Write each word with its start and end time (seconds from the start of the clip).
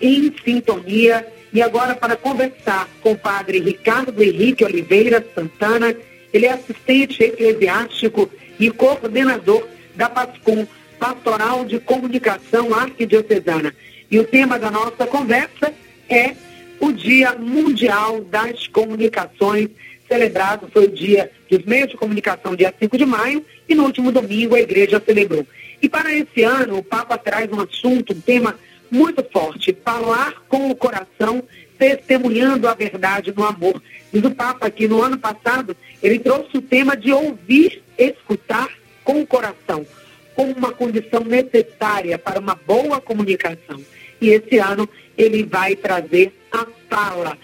em 0.00 0.32
sintonia. 0.44 1.26
E 1.52 1.60
agora, 1.60 1.94
para 1.94 2.16
conversar 2.16 2.88
com 3.02 3.12
o 3.12 3.18
padre 3.18 3.58
Ricardo 3.58 4.22
Henrique 4.22 4.64
Oliveira 4.64 5.24
Santana, 5.34 5.94
ele 6.32 6.46
é 6.46 6.52
assistente 6.52 7.22
eclesiástico 7.22 8.30
e 8.58 8.70
coordenador 8.70 9.66
da 9.94 10.08
PASCOM, 10.08 10.66
Pastoral 10.98 11.64
de 11.64 11.80
Comunicação 11.80 12.74
Arquidiocesana. 12.74 13.74
E 14.10 14.18
o 14.18 14.24
tema 14.24 14.58
da 14.58 14.70
nossa 14.70 15.06
conversa 15.06 15.72
é 16.08 16.34
o 16.78 16.92
Dia 16.92 17.34
Mundial 17.34 18.22
das 18.22 18.66
Comunicações, 18.66 19.68
celebrado 20.08 20.68
foi 20.72 20.86
o 20.86 20.90
Dia 20.90 21.30
dos 21.48 21.64
Meios 21.64 21.90
de 21.90 21.96
Comunicação, 21.96 22.56
dia 22.56 22.74
5 22.76 22.98
de 22.98 23.06
maio, 23.06 23.44
e 23.68 23.74
no 23.74 23.84
último 23.84 24.10
domingo 24.10 24.54
a 24.54 24.60
igreja 24.60 25.00
celebrou. 25.04 25.46
E 25.80 25.88
para 25.88 26.12
esse 26.14 26.42
ano, 26.42 26.78
o 26.78 26.82
Papa 26.82 27.16
traz 27.16 27.50
um 27.52 27.60
assunto, 27.60 28.12
um 28.12 28.20
tema 28.20 28.58
muito 28.90 29.22
forte, 29.24 29.76
falar 29.84 30.34
com 30.48 30.70
o 30.70 30.74
coração, 30.74 31.42
testemunhando 31.78 32.68
a 32.68 32.74
verdade 32.74 33.32
no 33.34 33.44
amor. 33.44 33.82
Diz 34.12 34.24
o 34.24 34.30
Papa 34.30 34.70
que 34.70 34.88
no 34.88 35.02
ano 35.02 35.18
passado 35.18 35.76
ele 36.02 36.18
trouxe 36.18 36.58
o 36.58 36.62
tema 36.62 36.96
de 36.96 37.12
ouvir, 37.12 37.82
escutar 37.96 38.68
com 39.04 39.20
o 39.20 39.26
coração, 39.26 39.86
como 40.34 40.52
uma 40.52 40.72
condição 40.72 41.20
necessária 41.20 42.18
para 42.18 42.40
uma 42.40 42.54
boa 42.54 43.00
comunicação. 43.00 43.80
E 44.20 44.28
esse 44.28 44.58
ano 44.58 44.88
ele 45.16 45.44
vai 45.44 45.76
trazer 45.76 46.32
a 46.52 46.66
fala, 46.88 47.38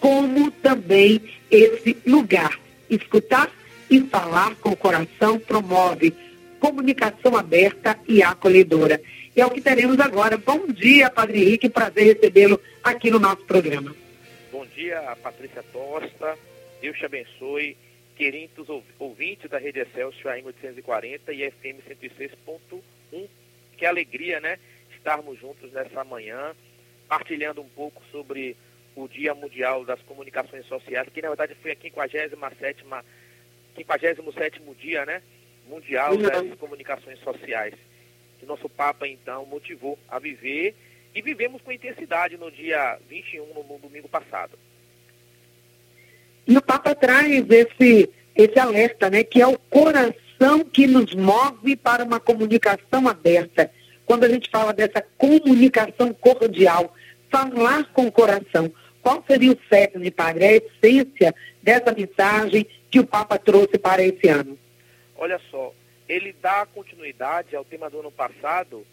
como 0.00 0.50
também 0.50 1.20
esse 1.50 1.96
lugar. 2.06 2.58
Escutar 2.90 3.50
e 3.90 4.00
falar 4.00 4.54
com 4.56 4.70
o 4.70 4.76
coração 4.76 5.38
promove 5.38 6.14
comunicação 6.58 7.36
aberta 7.36 7.98
e 8.06 8.22
acolhedora. 8.22 9.00
E 9.34 9.40
é 9.40 9.46
o 9.46 9.50
que 9.50 9.60
teremos 9.60 9.98
agora. 10.00 10.36
Bom 10.36 10.66
dia, 10.66 11.10
Padre 11.10 11.42
Henrique, 11.42 11.68
prazer 11.68 12.14
recebê-lo 12.14 12.60
aqui 12.82 13.10
no 13.10 13.18
nosso 13.18 13.44
programa. 13.44 13.94
Bom 14.50 14.66
dia, 14.66 15.00
Patrícia 15.22 15.62
Tosta. 15.72 16.36
Deus 16.80 16.96
te 16.96 17.04
abençoe. 17.04 17.76
Queridos 18.16 18.66
ouvintes 18.98 19.48
da 19.48 19.58
Rede 19.58 19.78
Excelsior 19.78 20.34
AM 20.34 20.46
840 20.46 21.32
e 21.32 21.50
FM 21.50 21.78
106.1. 21.88 23.28
Que 23.76 23.86
alegria, 23.86 24.40
né? 24.40 24.58
Estarmos 24.96 25.38
juntos 25.38 25.72
nessa 25.72 26.02
manhã, 26.02 26.52
partilhando 27.08 27.60
um 27.60 27.68
pouco 27.68 28.02
sobre 28.10 28.56
o 28.96 29.06
Dia 29.06 29.34
Mundial 29.34 29.84
das 29.84 30.02
Comunicações 30.02 30.66
Sociais, 30.66 31.08
que 31.14 31.22
na 31.22 31.28
verdade 31.28 31.54
foi 31.62 31.70
a 31.70 31.76
57 31.76 32.34
57 33.76 34.62
dia, 34.80 35.06
né? 35.06 35.22
Mundial 35.68 36.16
das 36.16 36.54
Comunicações 36.58 37.18
Sociais. 37.20 37.74
Que 38.38 38.46
nosso 38.46 38.68
Papa, 38.68 39.06
então, 39.06 39.44
motivou 39.46 39.98
a 40.08 40.18
viver 40.18 40.74
e 41.14 41.22
vivemos 41.22 41.60
com 41.62 41.72
intensidade 41.72 42.36
no 42.36 42.50
dia 42.50 42.98
21, 43.08 43.46
no, 43.54 43.64
no 43.64 43.78
domingo 43.78 44.08
passado. 44.08 44.58
E 46.46 46.56
o 46.56 46.62
Papa 46.62 46.94
traz 46.94 47.44
esse, 47.50 48.08
esse 48.34 48.58
alerta, 48.58 49.10
né? 49.10 49.22
Que 49.22 49.42
é 49.42 49.46
o 49.46 49.58
coração 49.58 50.64
que 50.72 50.86
nos 50.86 51.14
move 51.14 51.76
para 51.76 52.04
uma 52.04 52.20
comunicação 52.20 53.08
aberta. 53.08 53.70
Quando 54.06 54.24
a 54.24 54.28
gente 54.28 54.48
fala 54.48 54.72
dessa 54.72 55.02
comunicação 55.18 56.14
cordial, 56.14 56.94
falar 57.30 57.92
com 57.92 58.06
o 58.06 58.12
coração. 58.12 58.72
Qual 59.02 59.22
seria 59.26 59.52
o 59.52 59.58
cerne, 59.68 60.10
padre, 60.10 60.44
a 60.44 60.52
essência 60.52 61.34
dessa 61.62 61.92
mensagem 61.92 62.66
que 62.90 63.00
o 63.00 63.06
Papa 63.06 63.38
trouxe 63.38 63.78
para 63.78 64.02
esse 64.02 64.28
ano? 64.28 64.58
Olha 65.18 65.40
só, 65.50 65.74
ele 66.08 66.32
dá 66.32 66.64
continuidade 66.64 67.54
ao 67.54 67.64
tema 67.64 67.90
do 67.90 67.98
ano 67.98 68.12
passado, 68.12 68.86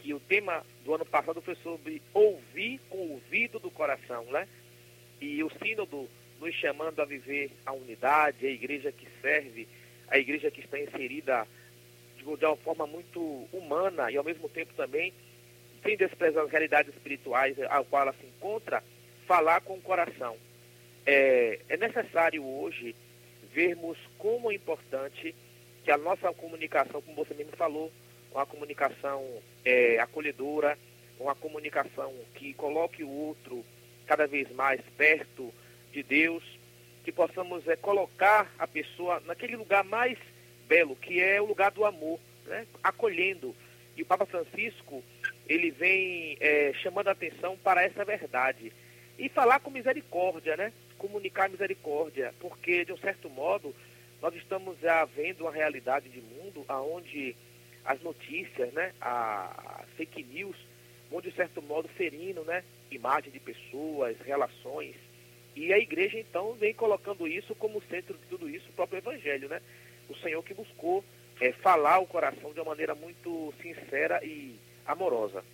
que 0.00 0.14
o 0.14 0.20
tema 0.20 0.64
do 0.84 0.94
ano 0.94 1.04
passado 1.04 1.42
foi 1.42 1.56
sobre 1.56 2.00
ouvir 2.14 2.80
com 2.88 2.98
o 2.98 3.12
ouvido 3.14 3.58
do 3.58 3.70
coração, 3.70 4.24
né? 4.26 4.48
E 5.20 5.42
o 5.42 5.50
sínodo 5.62 6.08
nos 6.40 6.54
chamando 6.54 7.00
a 7.00 7.04
viver 7.04 7.50
a 7.66 7.72
unidade, 7.72 8.46
a 8.46 8.50
igreja 8.50 8.92
que 8.92 9.06
serve, 9.20 9.66
a 10.08 10.16
igreja 10.16 10.50
que 10.50 10.60
está 10.60 10.78
inserida 10.78 11.46
de 12.16 12.24
uma 12.24 12.56
forma 12.56 12.86
muito 12.86 13.20
humana 13.52 14.10
e 14.10 14.16
ao 14.16 14.24
mesmo 14.24 14.48
tempo 14.48 14.72
também 14.74 15.12
sem 15.82 15.96
desprezar 15.96 16.44
as 16.44 16.50
realidades 16.50 16.94
espirituais 16.94 17.56
ao 17.68 17.84
qual 17.84 18.02
ela 18.02 18.14
se 18.14 18.26
encontra, 18.26 18.82
falar 19.26 19.60
com 19.60 19.74
o 19.74 19.82
coração. 19.82 20.36
É, 21.04 21.60
é 21.68 21.76
necessário 21.76 22.44
hoje 22.44 22.94
vermos 23.52 23.98
como 24.18 24.50
é 24.50 24.54
importante 24.54 25.34
que 25.84 25.90
a 25.90 25.98
nossa 25.98 26.32
comunicação, 26.32 27.02
como 27.02 27.24
você 27.24 27.34
mesmo 27.34 27.54
falou, 27.56 27.92
uma 28.32 28.46
comunicação 28.46 29.22
é, 29.64 29.98
acolhedora, 30.00 30.78
uma 31.20 31.34
comunicação 31.34 32.12
que 32.34 32.54
coloque 32.54 33.04
o 33.04 33.08
outro 33.08 33.64
cada 34.06 34.26
vez 34.26 34.50
mais 34.52 34.80
perto 34.96 35.52
de 35.92 36.02
Deus, 36.02 36.42
que 37.04 37.12
possamos 37.12 37.68
é, 37.68 37.76
colocar 37.76 38.52
a 38.58 38.66
pessoa 38.66 39.22
naquele 39.26 39.56
lugar 39.56 39.84
mais 39.84 40.18
belo, 40.66 40.96
que 40.96 41.20
é 41.20 41.40
o 41.40 41.46
lugar 41.46 41.70
do 41.70 41.84
amor, 41.84 42.18
né? 42.46 42.66
acolhendo. 42.82 43.54
E 43.96 44.02
o 44.02 44.06
Papa 44.06 44.26
Francisco, 44.26 45.04
ele 45.46 45.70
vem 45.70 46.36
é, 46.40 46.72
chamando 46.82 47.08
a 47.08 47.12
atenção 47.12 47.56
para 47.58 47.84
essa 47.84 48.04
verdade. 48.04 48.72
E 49.18 49.28
falar 49.28 49.60
com 49.60 49.70
misericórdia, 49.70 50.56
né? 50.56 50.72
Comunicar 50.98 51.48
misericórdia, 51.48 52.34
porque, 52.40 52.84
de 52.84 52.92
um 52.92 52.96
certo 52.96 53.30
modo, 53.30 53.72
nós 54.24 54.34
estamos 54.36 54.80
já 54.80 55.04
vendo 55.04 55.42
uma 55.42 55.52
realidade 55.52 56.08
de 56.08 56.18
mundo 56.18 56.64
onde 56.66 57.36
as 57.84 58.00
notícias, 58.00 58.72
né, 58.72 58.94
a 58.98 59.84
fake 59.98 60.22
news, 60.22 60.56
vão 61.10 61.20
de 61.20 61.30
certo 61.32 61.60
modo 61.60 61.88
ferindo, 61.88 62.42
né, 62.42 62.64
imagem 62.90 63.30
de 63.30 63.38
pessoas, 63.38 64.16
relações. 64.24 64.94
E 65.54 65.74
a 65.74 65.78
igreja 65.78 66.18
então 66.18 66.54
vem 66.54 66.72
colocando 66.72 67.28
isso 67.28 67.54
como 67.56 67.82
centro 67.90 68.14
de 68.16 68.26
tudo 68.30 68.48
isso, 68.48 68.64
o 68.70 68.72
próprio 68.72 68.96
evangelho, 68.96 69.46
né? 69.46 69.60
O 70.08 70.16
Senhor 70.16 70.42
que 70.42 70.54
buscou 70.54 71.04
é, 71.38 71.52
falar 71.52 71.98
o 71.98 72.06
coração 72.06 72.50
de 72.54 72.60
uma 72.60 72.70
maneira 72.70 72.94
muito 72.94 73.52
sincera 73.60 74.24
e 74.24 74.56
amorosa. 74.86 75.44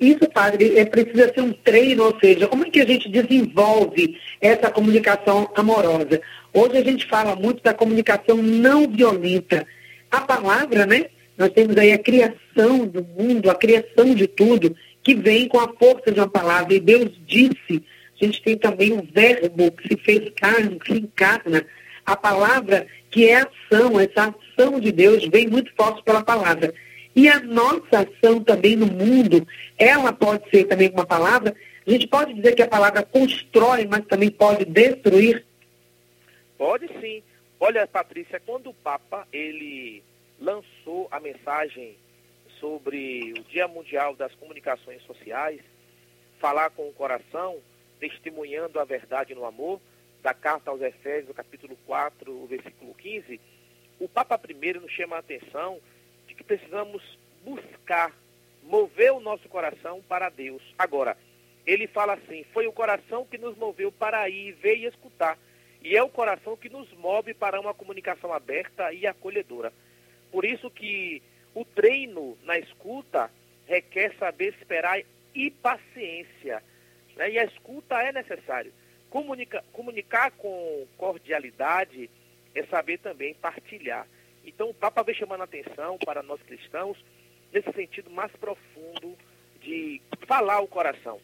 Isso, 0.00 0.28
padre, 0.30 0.76
é, 0.76 0.84
precisa 0.84 1.32
ser 1.32 1.40
um 1.40 1.52
treino, 1.52 2.06
ou 2.06 2.18
seja, 2.18 2.48
como 2.48 2.66
é 2.66 2.70
que 2.70 2.80
a 2.80 2.86
gente 2.86 3.08
desenvolve 3.08 4.20
essa 4.40 4.68
comunicação 4.68 5.48
amorosa? 5.54 6.20
Hoje 6.56 6.78
a 6.78 6.84
gente 6.84 7.04
fala 7.06 7.34
muito 7.34 7.60
da 7.64 7.74
comunicação 7.74 8.36
não 8.36 8.88
violenta. 8.88 9.66
A 10.08 10.20
palavra, 10.20 10.86
né? 10.86 11.06
Nós 11.36 11.50
temos 11.50 11.76
aí 11.76 11.92
a 11.92 11.98
criação 11.98 12.86
do 12.86 13.02
mundo, 13.02 13.50
a 13.50 13.56
criação 13.56 14.14
de 14.14 14.28
tudo, 14.28 14.76
que 15.02 15.16
vem 15.16 15.48
com 15.48 15.58
a 15.58 15.66
força 15.76 16.12
de 16.12 16.20
uma 16.20 16.28
palavra. 16.28 16.72
E 16.72 16.78
Deus 16.78 17.10
disse, 17.26 17.82
a 18.20 18.24
gente 18.24 18.40
tem 18.40 18.56
também 18.56 18.92
o 18.92 19.02
verbo 19.12 19.72
que 19.72 19.88
se 19.88 19.96
fez 19.96 20.30
carne, 20.36 20.78
que 20.78 20.92
se 20.92 21.00
encarna. 21.00 21.66
A 22.06 22.14
palavra 22.14 22.86
que 23.10 23.28
é 23.28 23.38
ação, 23.38 23.98
essa 23.98 24.32
ação 24.32 24.78
de 24.78 24.92
Deus 24.92 25.26
vem 25.26 25.48
muito 25.48 25.72
forte 25.76 26.04
pela 26.04 26.22
palavra. 26.22 26.72
E 27.16 27.28
a 27.28 27.40
nossa 27.40 28.06
ação 28.06 28.38
também 28.38 28.76
no 28.76 28.86
mundo, 28.86 29.44
ela 29.76 30.12
pode 30.12 30.48
ser 30.50 30.66
também 30.66 30.88
uma 30.90 31.04
palavra. 31.04 31.52
A 31.84 31.90
gente 31.90 32.06
pode 32.06 32.32
dizer 32.32 32.54
que 32.54 32.62
a 32.62 32.68
palavra 32.68 33.02
constrói, 33.02 33.88
mas 33.90 34.06
também 34.06 34.30
pode 34.30 34.64
destruir? 34.64 35.44
Pode 36.56 36.88
sim. 37.00 37.22
Olha, 37.58 37.86
Patrícia, 37.86 38.40
quando 38.40 38.70
o 38.70 38.74
Papa 38.74 39.26
ele 39.32 40.02
lançou 40.38 41.08
a 41.10 41.20
mensagem 41.20 41.96
sobre 42.60 43.32
o 43.38 43.42
Dia 43.44 43.66
Mundial 43.68 44.14
das 44.14 44.34
Comunicações 44.34 45.02
Sociais, 45.02 45.60
falar 46.38 46.70
com 46.70 46.88
o 46.88 46.92
coração, 46.92 47.58
testemunhando 47.98 48.78
a 48.78 48.84
verdade 48.84 49.34
no 49.34 49.44
amor, 49.44 49.80
da 50.22 50.32
carta 50.32 50.70
aos 50.70 50.80
Efésios, 50.80 51.36
capítulo 51.36 51.76
4, 51.86 52.46
versículo 52.46 52.94
15, 52.94 53.40
o 54.00 54.08
Papa 54.08 54.38
primeiro 54.38 54.80
nos 54.80 54.90
chama 54.90 55.16
a 55.16 55.20
atenção 55.20 55.78
de 56.26 56.34
que 56.34 56.42
precisamos 56.42 57.02
buscar 57.44 58.12
mover 58.62 59.12
o 59.12 59.20
nosso 59.20 59.48
coração 59.48 60.02
para 60.08 60.30
Deus. 60.30 60.62
Agora, 60.78 61.16
ele 61.66 61.86
fala 61.86 62.14
assim: 62.14 62.44
foi 62.52 62.66
o 62.66 62.72
coração 62.72 63.24
que 63.26 63.38
nos 63.38 63.56
moveu 63.56 63.92
para 63.92 64.28
ir, 64.28 64.52
ver 64.52 64.76
e 64.76 64.86
escutar. 64.86 65.38
E 65.84 65.94
é 65.94 66.02
o 66.02 66.08
coração 66.08 66.56
que 66.56 66.70
nos 66.70 66.90
move 66.94 67.34
para 67.34 67.60
uma 67.60 67.74
comunicação 67.74 68.32
aberta 68.32 68.90
e 68.90 69.06
acolhedora. 69.06 69.70
Por 70.32 70.46
isso 70.46 70.70
que 70.70 71.22
o 71.54 71.62
treino 71.62 72.38
na 72.42 72.58
escuta 72.58 73.30
requer 73.66 74.14
saber 74.18 74.54
esperar 74.54 75.02
e 75.34 75.50
paciência. 75.50 76.62
Né? 77.16 77.32
E 77.32 77.38
a 77.38 77.44
escuta 77.44 78.00
é 78.00 78.12
necessário. 78.12 78.72
Comunica, 79.10 79.62
comunicar 79.72 80.30
com 80.32 80.86
cordialidade 80.96 82.08
é 82.54 82.64
saber 82.64 82.98
também 82.98 83.34
partilhar. 83.34 84.06
Então 84.42 84.70
o 84.70 84.74
Papa 84.74 85.02
vem 85.02 85.14
chamando 85.14 85.42
a 85.42 85.44
atenção 85.44 85.98
para 85.98 86.22
nós 86.22 86.40
cristãos 86.42 86.96
nesse 87.52 87.70
sentido 87.72 88.10
mais 88.10 88.32
profundo 88.32 89.16
de 89.60 90.00
falar 90.26 90.60
o 90.60 90.66
coração. 90.66 91.20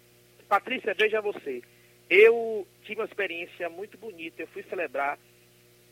Patrícia, 0.48 0.94
veja 0.94 1.20
você. 1.22 1.62
Eu 2.10 2.66
tive 2.82 3.00
uma 3.00 3.06
experiência 3.06 3.68
muito 3.68 3.96
bonita. 3.96 4.42
Eu 4.42 4.48
fui 4.48 4.64
celebrar 4.64 5.16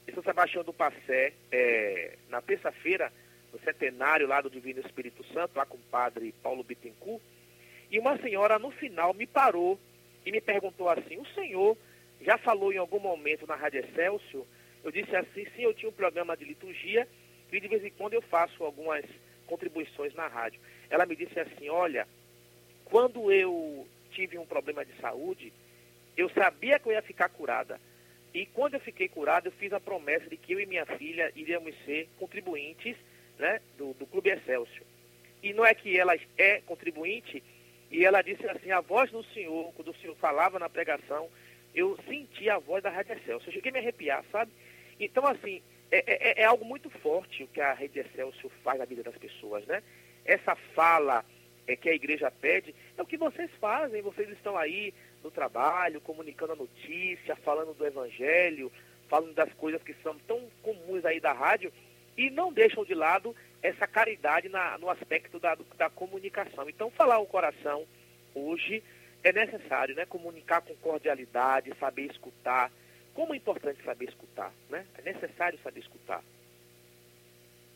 em 0.07 0.13
São 0.13 0.23
Sebastião 0.23 0.65
do 0.65 0.73
Passé 0.73 1.33
é, 1.53 2.17
na 2.29 2.43
terça-feira, 2.43 3.13
no 3.53 3.61
centenário 3.61 4.27
lá 4.27 4.41
do 4.41 4.51
Divino 4.51 4.81
Espírito 4.81 5.25
Santo, 5.33 5.57
lá 5.57 5.65
com 5.65 5.77
o 5.77 5.91
padre 5.91 6.35
Paulo 6.43 6.65
Bittencourt. 6.65 7.23
E 7.89 8.01
uma 8.01 8.19
senhora, 8.19 8.59
no 8.59 8.73
final, 8.73 9.15
me 9.15 9.29
parou 9.29 9.79
e 10.27 10.33
me 10.33 10.41
perguntou 10.41 10.89
assim, 10.89 11.17
o 11.19 11.27
senhor 11.27 11.79
já 12.21 12.37
falou 12.37 12.73
em 12.73 12.79
algum 12.79 12.99
momento 12.99 13.47
na 13.47 13.55
Rádio 13.55 13.81
Excelsior? 13.81 14.45
Eu 14.83 14.91
disse 14.91 15.15
assim, 15.15 15.47
sim, 15.55 15.63
eu 15.63 15.75
tinha 15.75 15.89
um 15.89 15.95
programa 15.95 16.37
de 16.37 16.45
liturgia 16.45 17.07
e 17.53 17.61
de 17.61 17.69
vez 17.69 17.85
em 17.85 17.91
quando 17.91 18.15
eu 18.15 18.23
faço 18.23 18.65
algumas 18.65 19.05
contribuições 19.47 20.13
na 20.15 20.27
rádio. 20.27 20.61
Ela 20.91 21.07
me 21.07 21.15
disse 21.15 21.39
assim, 21.39 21.69
olha, 21.69 22.07
quando 22.85 23.31
eu 23.31 23.87
tive 24.11 24.37
um 24.37 24.45
problema 24.45 24.85
de 24.85 24.93
saúde, 25.01 25.53
eu 26.19 26.29
sabia 26.31 26.81
que 26.81 26.89
eu 26.89 26.93
ia 26.93 27.01
ficar 27.01 27.29
curada. 27.29 27.81
E 28.35 28.45
quando 28.47 28.75
eu 28.75 28.81
fiquei 28.81 29.09
curada, 29.09 29.47
eu 29.47 29.53
fiz 29.53 29.73
a 29.73 29.79
promessa 29.79 30.29
de 30.29 30.37
que 30.37 30.53
eu 30.53 30.61
e 30.61 30.67
minha 30.67 30.85
filha 30.85 31.33
iríamos 31.37 31.73
ser 31.85 32.09
contribuintes 32.19 32.97
né, 33.39 33.61
do, 33.79 33.95
do 33.95 34.05
Clube 34.05 34.29
Excelsior. 34.29 34.85
E 35.41 35.53
não 35.53 35.65
é 35.65 35.73
que 35.73 35.97
ela 35.97 36.17
é 36.37 36.61
contribuinte, 36.63 37.43
e 37.89 38.05
ela 38.05 38.21
disse 38.21 38.45
assim, 38.49 38.73
a 38.73 38.81
voz 38.81 39.11
do 39.13 39.23
senhor, 39.27 39.73
quando 39.75 39.93
o 39.93 39.95
senhor 39.95 40.17
falava 40.17 40.59
na 40.59 40.69
pregação, 40.69 41.29
eu 41.73 41.97
senti 42.09 42.51
a 42.51 42.59
voz 42.59 42.83
da 42.83 42.91
Rádio 42.91 43.13
Excelsior. 43.13 43.49
Eu 43.49 43.53
cheguei 43.53 43.71
a 43.71 43.73
me 43.75 43.79
arrepiar, 43.79 44.25
sabe? 44.33 44.51
Então, 44.99 45.25
assim, 45.25 45.63
é, 45.91 45.99
é, 45.99 46.43
é, 46.43 46.45
algo 46.45 46.65
muito 46.65 46.91
forte 46.91 47.45
o 47.45 47.49
que 47.49 47.61
a 47.61 47.73
Rede 47.73 48.01
Excelsior 48.01 48.51
faz 48.65 48.81
na 48.81 48.85
vida 48.85 49.05
das 49.05 49.17
pessoas, 49.17 49.65
né? 49.67 49.83
Essa 50.25 50.57
fala 50.75 51.25
é, 51.67 51.77
que 51.77 51.89
a 51.89 51.95
igreja 51.95 52.31
pede 52.31 52.75
é 52.97 53.03
o 53.03 53.07
que 53.07 53.17
vocês 53.17 53.51
fazem. 53.61 54.03
Vocês 54.03 54.29
estão 54.31 54.57
aí 54.57 54.93
no 55.23 55.31
trabalho, 55.31 56.01
comunicando 56.01 56.53
a 56.53 56.57
notícia, 56.57 57.37
falando 57.37 57.75
do 57.75 57.87
evangelho, 57.87 58.71
falando 59.09 59.35
das 59.35 59.53
coisas 59.55 59.83
que 59.83 59.95
são 60.03 60.17
tão 60.27 60.41
comuns 60.63 61.05
aí 61.05 61.21
da 61.21 61.33
rádio 61.33 61.73
e 62.17 62.31
não 62.31 62.53
deixam 62.53 62.85
de 62.85 62.95
lado 62.95 63.35
essa 63.63 63.87
caridade 63.87 64.49
na, 64.49 64.79
no 64.79 64.91
aspecto 64.91 65.39
da, 65.39 65.57
da 65.77 65.91
comunicação. 65.91 66.69
Então, 66.69 66.91
falar 66.91 67.19
o 67.19 67.27
coração 67.27 67.85
hoje 68.35 68.83
é 69.23 69.33
necessário, 69.33 69.95
né? 69.95 70.07
Comunicar 70.07 70.61
com 70.61 70.75
cordialidade, 70.77 71.73
saber 71.79 72.11
escutar. 72.11 72.71
Como 73.15 73.35
é 73.35 73.37
importante 73.37 73.79
saber 73.85 74.09
escutar, 74.09 74.53
né? 74.71 74.85
É 74.99 75.13
necessário 75.13 75.59
saber 75.63 75.81
escutar. 75.81 76.23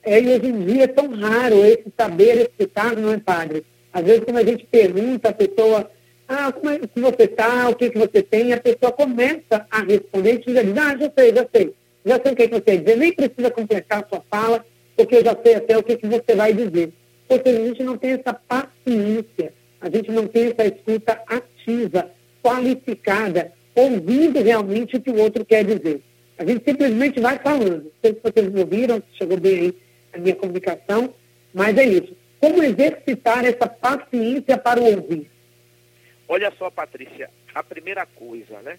É, 0.05 0.21
e 0.21 0.29
hoje 0.29 0.47
em 0.47 0.67
dia 0.67 0.85
é 0.85 0.89
tão 0.89 1.09
raro 1.15 1.65
esse 1.65 1.93
saber 1.97 2.51
escutar, 2.51 2.97
não 2.97 3.13
é, 3.13 3.19
padre? 3.19 3.65
Às 3.93 4.05
vezes, 4.05 4.25
quando 4.25 4.39
a 4.39 4.45
gente 4.45 4.65
pergunta 4.67 5.29
a 5.29 5.33
pessoa, 5.35 5.91
ah, 6.29 6.53
como 6.53 6.71
é 6.71 6.79
que 6.79 7.01
você 7.01 7.25
está, 7.25 7.69
o 7.69 7.75
que, 7.75 7.91
que 7.91 7.99
você 7.99 8.23
tem, 8.23 8.53
a 8.53 8.61
pessoa 8.61 8.93
começa 8.93 9.67
a 9.71 9.83
responder 9.83 10.35
e 10.35 10.39
diz, 10.39 10.79
ah, 10.79 10.97
já 10.97 11.13
sei, 11.17 11.35
já 11.35 11.47
sei 11.55 11.75
já 12.05 12.21
sei 12.21 12.33
o 12.33 12.37
que, 12.37 12.49
que 12.49 12.55
você 12.55 12.79
dizer, 12.79 12.97
nem 12.97 13.13
precisa 13.13 13.51
completar 13.51 14.03
a 14.03 14.09
sua 14.09 14.23
fala, 14.31 14.65
porque 14.97 15.17
eu 15.17 15.25
já 15.25 15.37
sei 15.43 15.55
até 15.55 15.79
o 15.79 15.83
que, 15.83 15.97
que 15.97 16.07
você 16.07 16.35
vai 16.35 16.53
dizer. 16.53 16.93
Seja, 17.31 17.43
a 17.59 17.67
gente 17.67 17.83
não 17.83 17.97
tem 17.97 18.13
essa 18.13 18.35
paciência, 18.35 19.53
a 19.81 19.89
gente 19.89 20.11
não 20.11 20.27
tem 20.27 20.47
essa 20.51 20.67
escuta 20.67 21.21
ativa, 21.27 22.11
qualificada, 22.43 23.53
ouvindo 23.75 24.43
realmente 24.43 24.97
o 24.97 25.01
que 25.01 25.11
o 25.11 25.19
outro 25.19 25.45
quer 25.45 25.65
dizer. 25.65 26.03
A 26.37 26.45
gente 26.45 26.65
simplesmente 26.65 27.21
vai 27.21 27.39
falando. 27.39 27.85
Não 27.85 27.93
sei 28.03 28.15
se 28.15 28.21
vocês 28.23 28.53
me 28.53 28.61
ouviram, 28.61 28.97
se 28.97 29.19
chegou 29.19 29.39
bem 29.39 29.59
aí 29.61 29.75
a 30.13 30.19
minha 30.19 30.35
comunicação, 30.35 31.15
mas 31.55 31.77
é 31.79 31.85
isso. 31.85 32.17
Como 32.41 32.63
exercitar 32.63 33.45
essa 33.45 33.69
paciência 33.69 34.59
para 34.59 34.81
o 34.81 34.97
ouvir? 34.97 35.31
Olha 36.35 36.51
só, 36.53 36.71
Patrícia, 36.71 37.29
a 37.55 37.63
primeira 37.63 38.07
coisa, 38.07 38.63
né? 38.63 38.79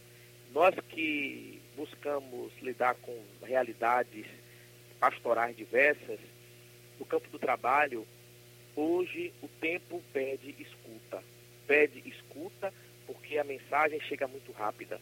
Nós 0.52 0.74
que 0.90 1.62
buscamos 1.78 2.52
lidar 2.64 2.96
com 2.96 3.16
realidades 3.44 4.26
pastorais 5.00 5.56
diversas, 5.56 6.20
no 6.98 7.06
campo 7.06 7.30
do 7.30 7.38
trabalho, 7.38 8.08
hoje 8.76 9.32
o 9.40 9.48
tempo 9.62 10.02
pede 10.12 10.56
escuta. 10.58 11.24
Pede 11.68 12.02
escuta 12.10 12.74
porque 13.06 13.38
a 13.38 13.44
mensagem 13.44 14.02
chega 14.02 14.28
muito 14.28 14.52
rápida. 14.52 15.00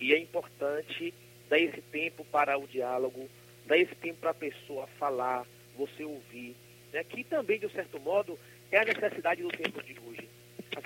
E 0.00 0.14
é 0.14 0.18
importante 0.18 1.12
dar 1.50 1.58
esse 1.58 1.82
tempo 1.82 2.24
para 2.24 2.56
o 2.56 2.66
diálogo, 2.66 3.28
dar 3.66 3.76
esse 3.76 3.94
tempo 3.96 4.20
para 4.20 4.30
a 4.30 4.34
pessoa 4.48 4.86
falar, 4.98 5.44
você 5.76 6.02
ouvir. 6.02 6.56
Né? 6.94 7.04
Que 7.04 7.22
também, 7.24 7.58
de 7.58 7.66
um 7.66 7.70
certo 7.70 8.00
modo, 8.00 8.38
é 8.72 8.78
a 8.78 8.86
necessidade 8.86 9.42
do 9.42 9.50
tempo 9.50 9.82
de 9.82 9.94
hoje. 10.00 10.09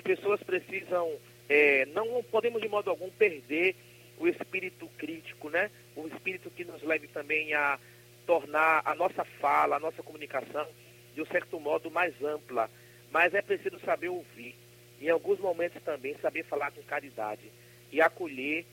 As 0.05 0.19
pessoas 0.19 0.43
precisam, 0.43 1.17
é, 1.49 1.87
não 1.87 2.21
podemos 2.21 2.61
de 2.61 2.67
modo 2.67 2.91
algum 2.91 3.09
perder 3.09 3.75
o 4.19 4.27
espírito 4.27 4.87
crítico, 4.99 5.49
né? 5.49 5.71
O 5.95 6.05
espírito 6.05 6.51
que 6.51 6.63
nos 6.63 6.83
leve 6.83 7.07
também 7.07 7.55
a 7.55 7.79
tornar 8.27 8.83
a 8.85 8.93
nossa 8.93 9.25
fala, 9.25 9.77
a 9.77 9.79
nossa 9.79 10.03
comunicação, 10.03 10.67
de 11.15 11.23
um 11.23 11.25
certo 11.25 11.59
modo, 11.59 11.89
mais 11.89 12.13
ampla. 12.23 12.69
Mas 13.11 13.33
é 13.33 13.41
preciso 13.41 13.79
saber 13.79 14.09
ouvir. 14.09 14.55
Em 15.01 15.09
alguns 15.09 15.39
momentos 15.39 15.81
também 15.81 16.15
saber 16.21 16.43
falar 16.43 16.69
com 16.69 16.83
caridade. 16.83 17.51
E 17.91 17.99
acolher, 17.99 18.63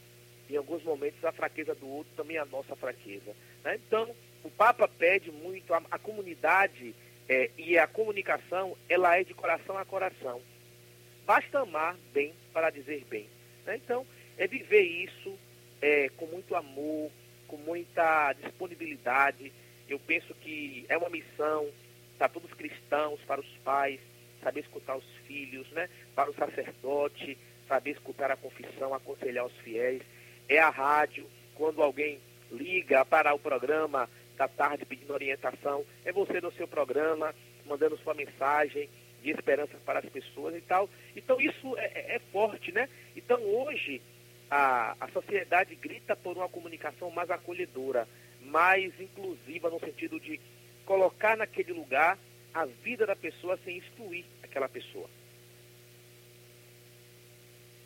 em 0.51 0.57
alguns 0.59 0.83
momentos, 0.83 1.25
a 1.25 1.33
fraqueza 1.33 1.75
do 1.75 1.89
outro, 1.89 2.13
também 2.15 2.37
a 2.37 2.45
nossa 2.45 2.77
fraqueza. 2.77 3.35
Né? 3.65 3.81
Então, 3.87 4.15
o 4.45 4.51
Papa 4.51 4.87
pede 4.87 5.33
muito, 5.33 5.73
a, 5.73 5.83
a 5.91 5.99
comunidade 5.99 6.95
é, 7.27 7.51
e 7.57 7.79
a 7.79 7.87
comunicação, 7.87 8.77
ela 8.87 9.19
é 9.19 9.25
de 9.25 9.33
coração 9.33 9.79
a 9.79 9.85
coração. 9.87 10.43
Basta 11.27 11.61
amar 11.61 11.97
bem 12.13 12.35
para 12.53 12.71
dizer 12.71 13.05
bem. 13.09 13.29
Né? 13.65 13.77
Então, 13.77 14.07
é 14.37 14.47
viver 14.47 14.83
isso 14.83 15.39
é, 15.81 16.09
com 16.11 16.27
muito 16.27 16.55
amor, 16.55 17.11
com 17.47 17.57
muita 17.57 18.33
disponibilidade. 18.35 19.53
Eu 19.89 19.99
penso 19.99 20.35
que 20.35 20.85
é 20.89 20.97
uma 20.97 21.11
missão 21.11 21.69
para 22.19 22.29
todos 22.29 22.51
os 22.51 22.57
cristãos, 22.57 23.21
para 23.27 23.41
os 23.41 23.59
pais, 23.65 24.01
saber 24.43 24.61
escutar 24.61 24.97
os 24.97 25.05
filhos, 25.27 25.69
né? 25.71 25.89
para 26.15 26.31
o 26.31 26.35
sacerdote, 26.35 27.39
saber 27.69 27.93
escutar 27.93 28.31
a 28.31 28.37
confissão, 28.37 28.95
aconselhar 28.95 29.47
os 29.47 29.57
fiéis. 29.59 30.03
É 30.49 30.59
a 30.59 30.71
rádio, 30.71 31.29
quando 31.55 31.83
alguém 31.83 32.21
liga 32.51 33.05
para 33.05 33.33
o 33.35 33.39
programa 33.39 34.09
da 34.37 34.49
tarde 34.49 34.85
pedindo 34.85 35.13
orientação, 35.13 35.85
é 36.05 36.13
você 36.13 36.41
no 36.41 36.53
seu 36.53 36.67
programa, 36.67 37.35
mandando 37.65 37.97
sua 37.99 38.15
mensagem 38.15 38.89
de 39.23 39.31
esperança 39.31 39.77
para 39.85 40.01
as 40.01 40.07
pessoas 40.07 40.55
e 40.55 40.61
tal. 40.61 40.89
Então 41.17 41.41
isso 41.41 41.77
é, 41.79 41.85
é, 41.95 42.17
é 42.17 42.19
forte, 42.33 42.73
né? 42.73 42.89
Então 43.17 43.41
hoje 43.41 44.01
a, 44.51 44.97
a 45.01 45.09
sociedade 45.09 45.75
grita 45.77 46.15
por 46.15 46.37
uma 46.37 46.49
comunicação 46.49 47.11
mais 47.11 47.31
acolhedora, 47.31 48.07
mais 48.43 48.93
inclusiva, 49.01 49.71
no 49.71 49.81
sentido 49.81 50.21
de 50.21 50.41
colocar 50.85 51.37
naquele 51.37 51.73
lugar 51.73 52.19
a 52.53 52.67
vida 52.67 53.07
da 53.07 53.17
pessoa 53.17 53.59
sem 53.65 53.79
excluir 53.79 54.25
aquela 54.43 54.69
pessoa. 54.69 55.09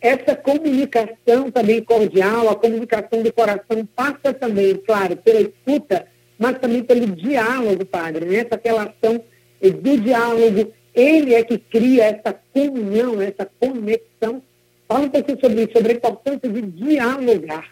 Essa 0.01 0.37
comunicação 0.37 1.51
também 1.51 1.83
cordial, 1.83 2.49
a 2.49 2.57
comunicação 2.57 3.23
do 3.23 3.33
coração, 3.33 3.87
passa 3.87 4.33
também, 4.35 4.77
claro, 4.77 5.17
pela 5.17 5.41
escuta, 5.41 6.07
mas 6.39 6.59
também 6.59 6.83
pelo 6.83 7.07
diálogo, 7.15 7.85
padre, 7.87 8.27
né? 8.27 8.39
essa 8.39 8.61
relação 8.63 9.25
do 9.61 9.99
diálogo. 9.99 10.73
Ele 10.97 11.35
é 11.35 11.45
que 11.45 11.59
cria 11.59 12.07
essa 12.07 12.33
comunhão, 12.33 13.21
essa 13.21 13.45
conexão 13.45 14.43
Fala 14.89 15.07
um 15.07 15.11
pouquinho 15.11 15.41
sobre 15.41 15.65
isso, 15.65 15.73
sobre 15.73 15.93
a 15.93 15.97
importância 15.97 16.49
de 16.49 16.63
dialogar. 16.63 17.69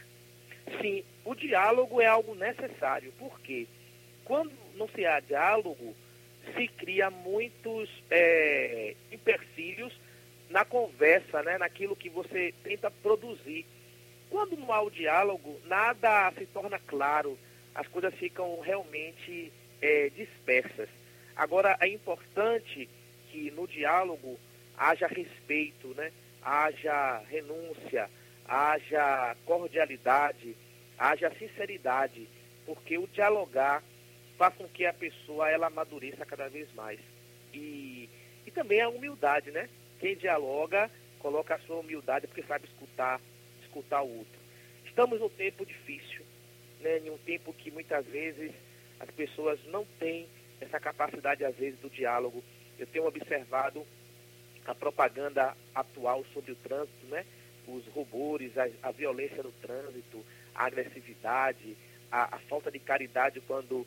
Sim, 0.80 1.04
o 1.24 1.34
diálogo 1.34 2.00
é 2.00 2.06
algo 2.06 2.34
necessário, 2.34 3.12
porque 3.18 3.68
quando 4.24 4.50
não 4.74 4.88
se 4.88 5.06
há 5.06 5.20
diálogo, 5.20 5.94
se 6.56 6.66
cria 6.66 7.10
muitos 7.10 7.88
é, 8.10 8.96
empecilhos 9.12 9.92
na 10.50 10.64
conversa, 10.64 11.42
né, 11.44 11.56
naquilo 11.56 11.94
que 11.94 12.08
você 12.08 12.52
tenta 12.64 12.90
produzir. 12.90 13.64
Quando 14.28 14.56
não 14.56 14.72
há 14.72 14.82
o 14.82 14.90
diálogo, 14.90 15.60
nada 15.66 16.32
se 16.36 16.46
torna 16.46 16.80
claro, 16.80 17.38
as 17.76 17.86
coisas 17.86 18.12
ficam 18.14 18.58
realmente 18.60 19.52
é, 19.80 20.10
dispersas. 20.10 20.88
Agora, 21.36 21.76
é 21.80 21.86
importante 21.86 22.88
que 23.34 23.50
no 23.50 23.66
diálogo 23.66 24.38
haja 24.78 25.08
respeito, 25.08 25.88
né? 25.88 26.12
haja 26.40 27.18
renúncia, 27.28 28.08
haja 28.46 29.36
cordialidade, 29.44 30.56
haja 30.96 31.34
sinceridade, 31.36 32.28
porque 32.64 32.96
o 32.96 33.08
dialogar 33.08 33.82
faz 34.38 34.54
com 34.54 34.68
que 34.68 34.86
a 34.86 34.92
pessoa 34.92 35.50
ela 35.50 35.66
amadureça 35.66 36.24
cada 36.24 36.48
vez 36.48 36.72
mais. 36.74 37.00
E, 37.52 38.08
e 38.46 38.50
também 38.52 38.80
a 38.80 38.88
humildade, 38.88 39.50
né? 39.50 39.68
Quem 39.98 40.16
dialoga 40.16 40.88
coloca 41.18 41.56
a 41.56 41.58
sua 41.60 41.80
humildade 41.80 42.28
porque 42.28 42.42
sabe 42.44 42.66
escutar, 42.66 43.20
escutar 43.64 44.02
o 44.02 44.18
outro. 44.18 44.40
Estamos 44.86 45.18
num 45.18 45.28
tempo 45.28 45.66
difícil, 45.66 46.24
né? 46.80 46.98
Em 46.98 47.10
um 47.10 47.18
tempo 47.18 47.52
que 47.52 47.72
muitas 47.72 48.06
vezes 48.06 48.52
as 49.00 49.10
pessoas 49.10 49.58
não 49.66 49.84
têm 49.98 50.28
essa 50.60 50.78
capacidade 50.78 51.44
às 51.44 51.56
vezes 51.56 51.80
do 51.80 51.90
diálogo. 51.90 52.44
Eu 52.78 52.86
tenho 52.86 53.06
observado 53.06 53.86
a 54.66 54.74
propaganda 54.74 55.56
atual 55.74 56.24
sobre 56.32 56.52
o 56.52 56.56
trânsito, 56.56 57.06
né? 57.06 57.24
Os 57.66 57.86
rubores, 57.88 58.56
a, 58.58 58.68
a 58.82 58.90
violência 58.90 59.42
no 59.42 59.52
trânsito, 59.52 60.24
a 60.54 60.66
agressividade, 60.66 61.76
a, 62.10 62.36
a, 62.36 62.38
falta 62.40 62.70
de 62.70 62.78
caridade 62.78 63.40
quando 63.46 63.86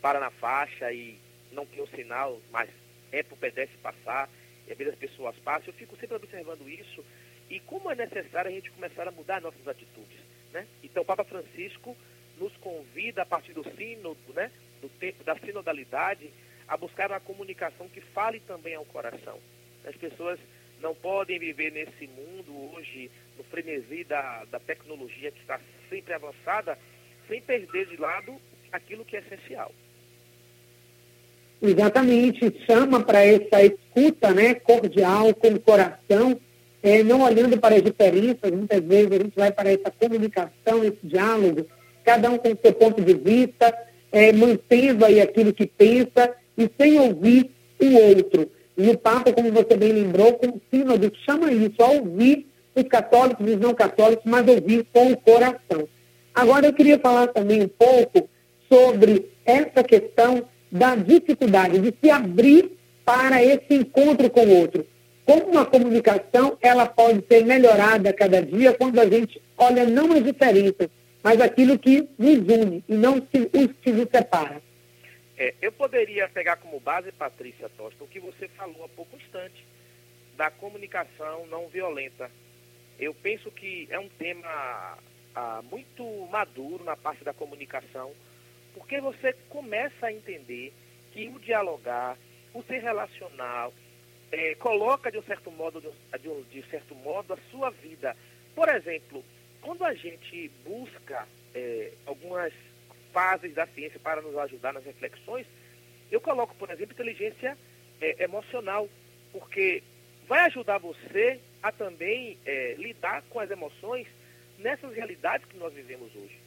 para 0.00 0.20
na 0.20 0.30
faixa 0.30 0.92
e 0.92 1.18
não 1.52 1.66
tem 1.66 1.80
o 1.80 1.84
um 1.84 1.88
sinal, 1.88 2.40
mas 2.50 2.70
é 3.12 3.22
para 3.22 3.34
o 3.34 3.38
pedestre 3.38 3.76
passar. 3.78 4.28
e 4.66 4.72
a 4.72 4.74
vida 4.74 4.90
das 4.90 4.98
pessoas 4.98 5.36
passa, 5.38 5.68
eu 5.68 5.74
fico 5.74 5.96
sempre 5.96 6.16
observando 6.16 6.68
isso 6.68 7.04
e 7.48 7.60
como 7.60 7.90
é 7.90 7.94
necessário 7.94 8.50
a 8.50 8.54
gente 8.54 8.70
começar 8.70 9.06
a 9.06 9.12
mudar 9.12 9.40
nossas 9.40 9.66
atitudes. 9.66 10.18
Né? 10.52 10.66
Então, 10.82 11.02
o 11.02 11.06
Papa 11.06 11.24
Francisco 11.24 11.96
nos 12.38 12.54
convida, 12.56 13.22
a 13.22 13.26
partir 13.26 13.52
do 13.52 13.64
sínodo, 13.76 14.32
né, 14.34 14.50
do 14.80 14.88
tempo 14.88 15.24
da 15.24 15.36
sinodalidade, 15.38 16.30
a 16.68 16.76
buscar 16.76 17.10
uma 17.10 17.20
comunicação 17.20 17.88
que 17.88 18.00
fale 18.00 18.40
também 18.40 18.74
ao 18.74 18.84
coração. 18.84 19.38
As 19.84 19.96
pessoas 19.96 20.38
não 20.80 20.94
podem 20.94 21.38
viver 21.38 21.72
nesse 21.72 22.08
mundo 22.08 22.74
hoje, 22.74 23.10
no 23.36 23.44
frenesi 23.44 24.04
da, 24.04 24.44
da 24.50 24.58
tecnologia 24.58 25.30
que 25.30 25.40
está 25.40 25.60
sempre 25.88 26.12
avançada, 26.12 26.78
sem 27.28 27.40
perder 27.40 27.86
de 27.86 27.96
lado 27.96 28.36
aquilo 28.72 29.04
que 29.04 29.16
é 29.16 29.20
essencial. 29.20 29.72
Exatamente, 31.62 32.64
chama 32.66 33.02
para 33.02 33.24
essa 33.24 33.62
escuta 33.62 34.32
né, 34.34 34.54
cordial, 34.54 35.34
com 35.34 35.48
o 35.48 35.60
coração, 35.60 36.38
é, 36.82 37.02
não 37.02 37.22
olhando 37.22 37.58
para 37.58 37.76
as 37.76 37.82
diferenças, 37.82 38.50
muitas 38.50 38.84
vezes 38.84 39.12
a 39.12 39.18
gente 39.18 39.34
vai 39.34 39.50
para 39.50 39.72
essa 39.72 39.90
comunicação, 39.90 40.84
esse 40.84 40.98
diálogo, 41.02 41.66
cada 42.04 42.30
um 42.30 42.36
com 42.36 42.52
o 42.52 42.58
seu 42.62 42.72
ponto 42.74 43.02
de 43.02 43.14
vista, 43.14 43.74
é, 44.12 44.32
mantendo 44.32 45.04
aí 45.04 45.20
aquilo 45.20 45.52
que 45.52 45.66
pensa 45.66 46.34
e 46.56 46.70
sem 46.78 46.98
ouvir 46.98 47.50
o 47.80 47.94
outro. 48.08 48.50
E 48.76 48.88
o 48.90 48.98
Papa, 48.98 49.32
como 49.32 49.50
você 49.52 49.76
bem 49.76 49.92
lembrou, 49.92 50.34
com 50.34 50.48
o 50.48 50.60
sínodo, 50.70 51.10
chama 51.24 51.50
isso, 51.52 51.82
a 51.82 51.86
ouvir 51.86 52.46
os 52.74 52.84
católicos 52.84 53.46
e 53.46 53.52
os 53.52 53.60
não 53.60 53.74
católicos, 53.74 54.24
mas 54.26 54.46
ouvir 54.46 54.86
com 54.92 55.12
o 55.12 55.16
coração. 55.16 55.88
Agora 56.34 56.66
eu 56.66 56.72
queria 56.72 56.98
falar 56.98 57.28
também 57.28 57.62
um 57.62 57.68
pouco 57.68 58.28
sobre 58.70 59.30
essa 59.44 59.82
questão 59.82 60.44
da 60.70 60.94
dificuldade 60.94 61.78
de 61.78 61.94
se 62.02 62.10
abrir 62.10 62.72
para 63.04 63.42
esse 63.42 63.72
encontro 63.72 64.28
com 64.28 64.44
o 64.44 64.60
outro. 64.60 64.86
Como 65.24 65.46
uma 65.46 65.64
comunicação, 65.64 66.58
ela 66.60 66.86
pode 66.86 67.24
ser 67.26 67.44
melhorada 67.44 68.12
cada 68.12 68.42
dia 68.42 68.72
quando 68.74 68.98
a 68.98 69.06
gente 69.08 69.40
olha 69.56 69.86
não 69.86 70.12
as 70.12 70.22
diferenças, 70.22 70.88
mas 71.22 71.40
aquilo 71.40 71.78
que 71.78 72.08
nos 72.18 72.38
une 72.38 72.84
e 72.88 72.94
não 72.94 73.16
os 73.16 73.70
que 73.82 73.92
nos 73.92 74.08
separa. 74.12 74.65
É, 75.38 75.54
eu 75.60 75.70
poderia 75.70 76.28
pegar 76.28 76.56
como 76.56 76.80
base, 76.80 77.12
Patrícia 77.12 77.68
Tosta, 77.68 78.02
o 78.02 78.08
que 78.08 78.18
você 78.18 78.48
falou 78.48 78.84
há 78.84 78.88
pouco 78.88 79.16
instante, 79.16 79.64
da 80.34 80.50
comunicação 80.50 81.46
não 81.46 81.68
violenta. 81.68 82.30
Eu 82.98 83.12
penso 83.14 83.50
que 83.50 83.86
é 83.90 83.98
um 83.98 84.08
tema 84.08 84.98
ah, 85.34 85.62
muito 85.70 86.04
maduro 86.30 86.82
na 86.84 86.96
parte 86.96 87.22
da 87.22 87.34
comunicação, 87.34 88.12
porque 88.74 89.00
você 89.00 89.34
começa 89.50 90.06
a 90.06 90.12
entender 90.12 90.72
que 91.12 91.28
o 91.28 91.38
dialogar, 91.38 92.16
o 92.54 92.62
ser 92.62 92.78
relacional, 92.78 93.72
é, 94.32 94.54
coloca 94.56 95.10
de 95.10 95.18
um 95.18 95.22
certo 95.22 95.50
modo, 95.50 95.80
de 95.80 96.28
um, 96.28 96.42
de 96.44 96.62
certo 96.70 96.94
modo, 96.94 97.34
a 97.34 97.38
sua 97.50 97.70
vida. 97.70 98.16
Por 98.54 98.68
exemplo, 98.68 99.22
quando 99.60 99.84
a 99.84 99.92
gente 99.94 100.50
busca 100.64 101.28
é, 101.54 101.92
algumas 102.06 102.52
fases 103.16 103.54
da 103.54 103.66
ciência 103.68 103.98
para 103.98 104.20
nos 104.20 104.36
ajudar 104.36 104.74
nas 104.74 104.84
reflexões, 104.84 105.46
eu 106.12 106.20
coloco, 106.20 106.54
por 106.56 106.68
exemplo, 106.70 106.92
inteligência 106.92 107.56
é, 107.98 108.22
emocional, 108.22 108.90
porque 109.32 109.82
vai 110.28 110.40
ajudar 110.40 110.76
você 110.76 111.40
a 111.62 111.72
também 111.72 112.36
é, 112.44 112.74
lidar 112.76 113.22
com 113.30 113.40
as 113.40 113.50
emoções 113.50 114.06
nessas 114.58 114.94
realidades 114.94 115.46
que 115.46 115.56
nós 115.56 115.72
vivemos 115.72 116.14
hoje 116.14 116.38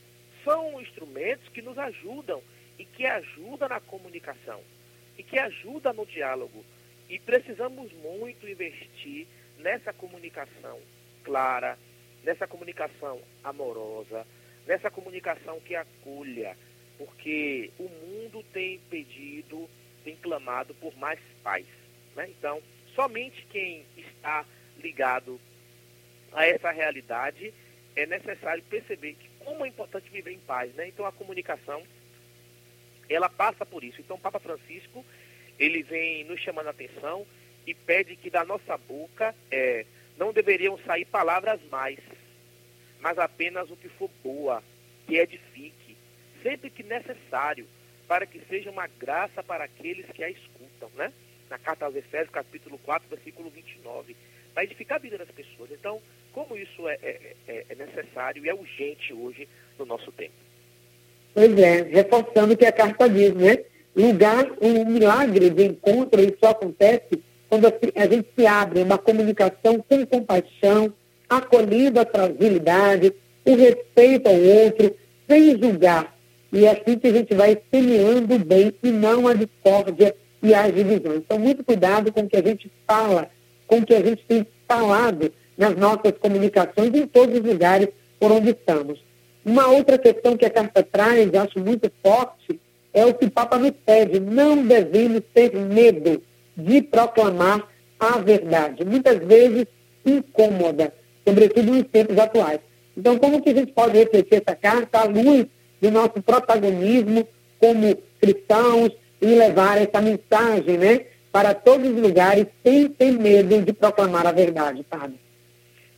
são 0.44 0.80
instrumentos 0.80 1.50
que 1.50 1.62
nos 1.64 1.76
ajudam 1.76 2.40
e 2.78 2.86
que 2.86 3.04
ajudam 3.04 3.68
na 3.68 3.80
comunicação 3.80 4.62
e 5.18 5.24
que 5.24 5.40
ajudam 5.40 5.94
no 5.94 6.06
diálogo. 6.06 6.64
E 7.10 7.18
precisamos 7.18 7.92
muito 7.94 8.48
investir 8.48 9.28
nessa 9.58 9.92
comunicação 9.92 10.80
clara, 11.24 11.80
nessa 12.24 12.48
comunicação 12.48 13.20
amorosa, 13.44 14.26
nessa 14.70 14.92
comunicação 14.92 15.60
que 15.62 15.76
acolha, 15.76 16.56
porque 16.96 17.72
o 17.80 17.90
mundo 17.90 18.46
tem 18.54 18.80
pedido, 18.88 19.68
tem 20.04 20.16
clamado 20.16 20.76
por 20.76 20.96
mais 20.96 21.20
paz. 21.44 21.66
Né? 22.16 22.30
Então, 22.30 22.62
somente 22.94 23.48
quem 23.48 23.84
está 23.98 24.46
ligado 24.78 25.42
a 26.32 26.46
essa 26.46 26.70
realidade 26.70 27.52
é 27.96 28.06
necessário 28.06 28.62
perceber 28.70 29.16
que 29.16 29.28
como 29.44 29.66
é 29.66 29.70
importante 29.70 30.08
viver 30.12 30.34
em 30.34 30.40
paz, 30.40 30.72
né? 30.76 30.88
Então 30.88 31.04
a 31.04 31.12
comunicação 31.12 31.84
ela 33.10 33.28
passa 33.28 33.66
por 33.66 33.84
isso. 33.84 34.00
Então 34.00 34.18
o 34.18 34.20
Papa 34.20 34.40
Francisco 34.40 35.04
ele 35.58 35.82
vem 35.82 36.24
nos 36.26 36.40
chamando 36.40 36.68
a 36.68 36.70
atenção 36.70 37.26
e 37.66 37.74
pede 37.74 38.16
que 38.16 38.30
da 38.30 38.46
nossa 38.46 38.78
boca 38.78 39.34
é, 39.50 39.88
não 40.16 40.32
deveriam 40.32 40.78
sair 40.86 41.06
palavras 41.06 41.60
mais, 41.72 41.98
mas 43.00 43.18
apenas 43.18 43.70
o 43.70 43.76
que 43.76 43.90
for 43.90 44.10
boa, 44.24 44.64
que 45.08 45.18
edifique, 45.18 45.98
sempre 46.44 46.70
que 46.70 46.84
necessário, 46.84 47.68
para 48.08 48.26
que 48.26 48.42
seja 48.50 48.70
uma 48.70 48.88
graça 48.88 49.44
para 49.44 49.64
aqueles 49.64 50.06
que 50.08 50.24
a 50.24 50.30
escutam, 50.30 50.90
né? 50.96 51.14
Na 51.50 51.58
carta 51.58 51.86
aos 51.86 51.96
Efésios, 51.96 52.30
capítulo 52.30 52.78
4, 52.80 53.08
versículo 53.10 53.50
29, 53.50 54.16
para 54.54 54.64
edificar 54.64 54.98
a 54.98 55.02
vida 55.02 55.18
das 55.18 55.30
pessoas. 55.32 55.72
Então, 55.72 56.02
como 56.34 56.56
isso 56.56 56.88
é, 56.88 56.96
é, 57.02 57.36
é, 57.48 57.66
é 57.70 57.76
necessário 57.76 58.46
e 58.46 58.50
é 58.50 58.54
urgente 58.54 59.14
hoje 59.14 59.48
no 59.78 59.86
nosso 59.86 60.12
tempo. 60.12 60.34
Pois 61.34 61.58
é, 61.58 61.84
reforçando 61.84 62.54
o 62.54 62.58
que 62.58 62.66
a 62.66 62.72
carta 62.72 63.10
diz, 63.10 63.34
né? 63.34 63.64
Lugar, 63.96 64.46
um 64.62 64.86
milagre 64.86 65.50
de 65.50 65.66
encontro, 65.66 66.22
isso 66.22 66.46
acontece 66.46 67.22
quando 67.50 67.66
a 67.68 68.06
gente 68.06 68.30
se 68.36 68.46
abre 68.46 68.82
uma 68.82 68.98
comunicação 68.98 69.80
com 69.82 70.06
compaixão, 70.06 70.94
acolhendo 71.30 72.00
a 72.00 72.06
fragilidade, 72.06 73.14
o 73.46 73.56
respeito 73.56 74.28
ao 74.28 74.36
outro, 74.36 74.96
sem 75.28 75.52
julgar. 75.62 76.18
E 76.52 76.66
é 76.66 76.72
assim 76.72 76.98
que 76.98 77.08
a 77.08 77.14
gente 77.14 77.34
vai 77.36 77.62
semeando 77.72 78.36
o 78.36 78.40
bem 78.40 78.74
e 78.82 78.92
não 78.92 79.28
a 79.28 79.34
discórdia 79.34 80.16
e 80.42 80.54
as 80.54 80.74
divisões. 80.74 81.18
Então, 81.18 81.38
muito 81.38 81.64
cuidado 81.64 82.12
com 82.12 82.22
o 82.22 82.30
que 82.30 82.38
a 82.38 82.42
gente 82.42 82.72
fala, 82.88 83.30
com 83.68 83.78
o 83.78 83.86
que 83.86 83.94
a 83.94 84.02
gente 84.02 84.26
tem 84.28 84.48
falado 84.68 85.32
nas 85.58 85.76
nossas 85.76 86.14
comunicações 86.20 86.94
em 86.94 87.06
todos 87.06 87.40
os 87.40 87.46
lugares 87.46 87.90
por 88.20 88.32
onde 88.32 88.50
estamos. 88.52 89.04
Uma 89.46 89.68
outra 89.68 89.98
questão 89.98 90.36
que 90.36 90.46
a 90.46 90.50
carta 90.50 90.84
traz, 90.84 91.34
acho 91.34 91.60
muito 91.60 91.92
forte, 92.04 92.60
é 92.94 93.06
o 93.06 93.14
que 93.14 93.26
o 93.26 93.32
Papa 93.32 93.58
nos 93.58 93.72
pede. 93.86 94.20
Não 94.20 94.66
devemos 94.66 95.22
ter 95.34 95.56
medo 95.56 96.22
de 96.58 96.82
proclamar 96.82 97.68
a 98.00 98.18
verdade. 98.18 98.84
Muitas 98.86 99.20
vezes 99.20 99.66
incômoda, 100.06 100.94
sobretudo 101.30 101.72
nos 101.72 101.88
tempos 101.88 102.18
atuais. 102.18 102.60
Então, 102.98 103.18
como 103.18 103.42
que 103.42 103.50
a 103.50 103.54
gente 103.54 103.72
pode 103.72 103.98
refletir 103.98 104.42
essa 104.42 104.56
carta 104.56 105.02
à 105.02 105.04
luz 105.04 105.46
do 105.80 105.92
nosso 105.92 106.22
protagonismo 106.24 107.28
como 107.60 107.96
cristãos 108.20 108.92
e 109.22 109.28
levar 109.28 109.78
essa 109.78 110.02
mensagem 110.02 110.78
né, 110.78 111.06
para 111.32 111.54
todos 111.54 111.88
os 111.90 112.02
lugares 112.02 112.48
sem 112.64 112.90
ter 112.90 113.12
medo 113.12 113.62
de 113.62 113.74
proclamar 113.74 114.26
a 114.26 114.32
verdade, 114.32 114.84
Padre? 114.84 115.20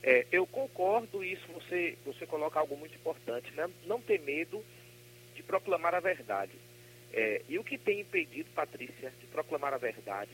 É, 0.03 0.25
eu 0.31 0.45
concordo, 0.47 1.23
isso 1.23 1.45
você, 1.53 1.95
você 2.05 2.25
coloca 2.25 2.59
algo 2.59 2.75
muito 2.75 2.95
importante, 2.95 3.51
né? 3.55 3.69
não 3.85 4.01
ter 4.01 4.19
medo 4.21 4.63
de 5.35 5.43
proclamar 5.43 5.95
a 5.95 5.99
verdade. 5.99 6.51
É, 7.13 7.41
e 7.47 7.57
o 7.57 7.63
que 7.63 7.77
tem 7.77 8.01
impedido, 8.01 8.49
Patrícia, 8.55 9.13
de 9.19 9.27
proclamar 9.27 9.73
a 9.73 9.77
verdade, 9.77 10.31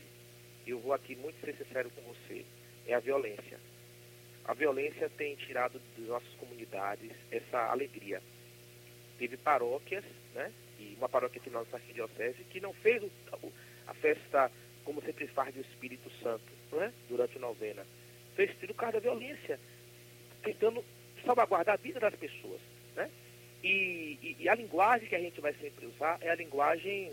eu 0.66 0.78
vou 0.80 0.92
aqui 0.92 1.14
muito 1.16 1.38
ser 1.44 1.54
sincero 1.56 1.90
com 1.90 2.02
você, 2.02 2.44
é 2.86 2.94
a 2.94 3.00
violência. 3.00 3.58
A 4.48 4.54
violência 4.54 5.08
tem 5.10 5.36
tirado 5.36 5.80
das 5.96 6.08
nossas 6.08 6.34
comunidades 6.34 7.12
essa 7.30 7.70
alegria. 7.70 8.20
Teve 9.18 9.36
paróquias, 9.36 10.04
né? 10.34 10.52
E 10.80 10.96
uma 10.98 11.08
paróquia 11.08 11.40
aqui 11.40 11.50
na 11.50 11.60
nossa 11.60 11.76
arquidiocese 11.76 12.42
que 12.50 12.60
não 12.60 12.72
fez 12.72 13.02
o, 13.02 13.10
a 13.86 13.94
festa 13.94 14.50
como 14.84 15.00
sempre 15.02 15.28
faz 15.28 15.54
do 15.54 15.60
Espírito 15.60 16.10
Santo, 16.22 16.50
né? 16.72 16.92
Durante 17.08 17.36
a 17.36 17.40
novena 17.40 17.84
fez 18.38 18.56
tudo 18.60 18.72
por 18.72 18.82
causa 18.82 19.00
da 19.00 19.00
violência, 19.00 19.58
tentando 20.44 20.84
salvaguardar 21.26 21.74
a 21.74 21.76
vida 21.76 21.98
das 21.98 22.14
pessoas. 22.14 22.60
Né? 22.94 23.10
E, 23.64 24.16
e, 24.22 24.36
e, 24.38 24.48
a 24.48 24.54
linguagem 24.54 25.08
que 25.08 25.16
a 25.16 25.20
gente 25.20 25.40
vai 25.40 25.52
sempre 25.54 25.86
usar 25.86 26.18
é 26.20 26.30
a 26.30 26.36
linguagem 26.36 27.12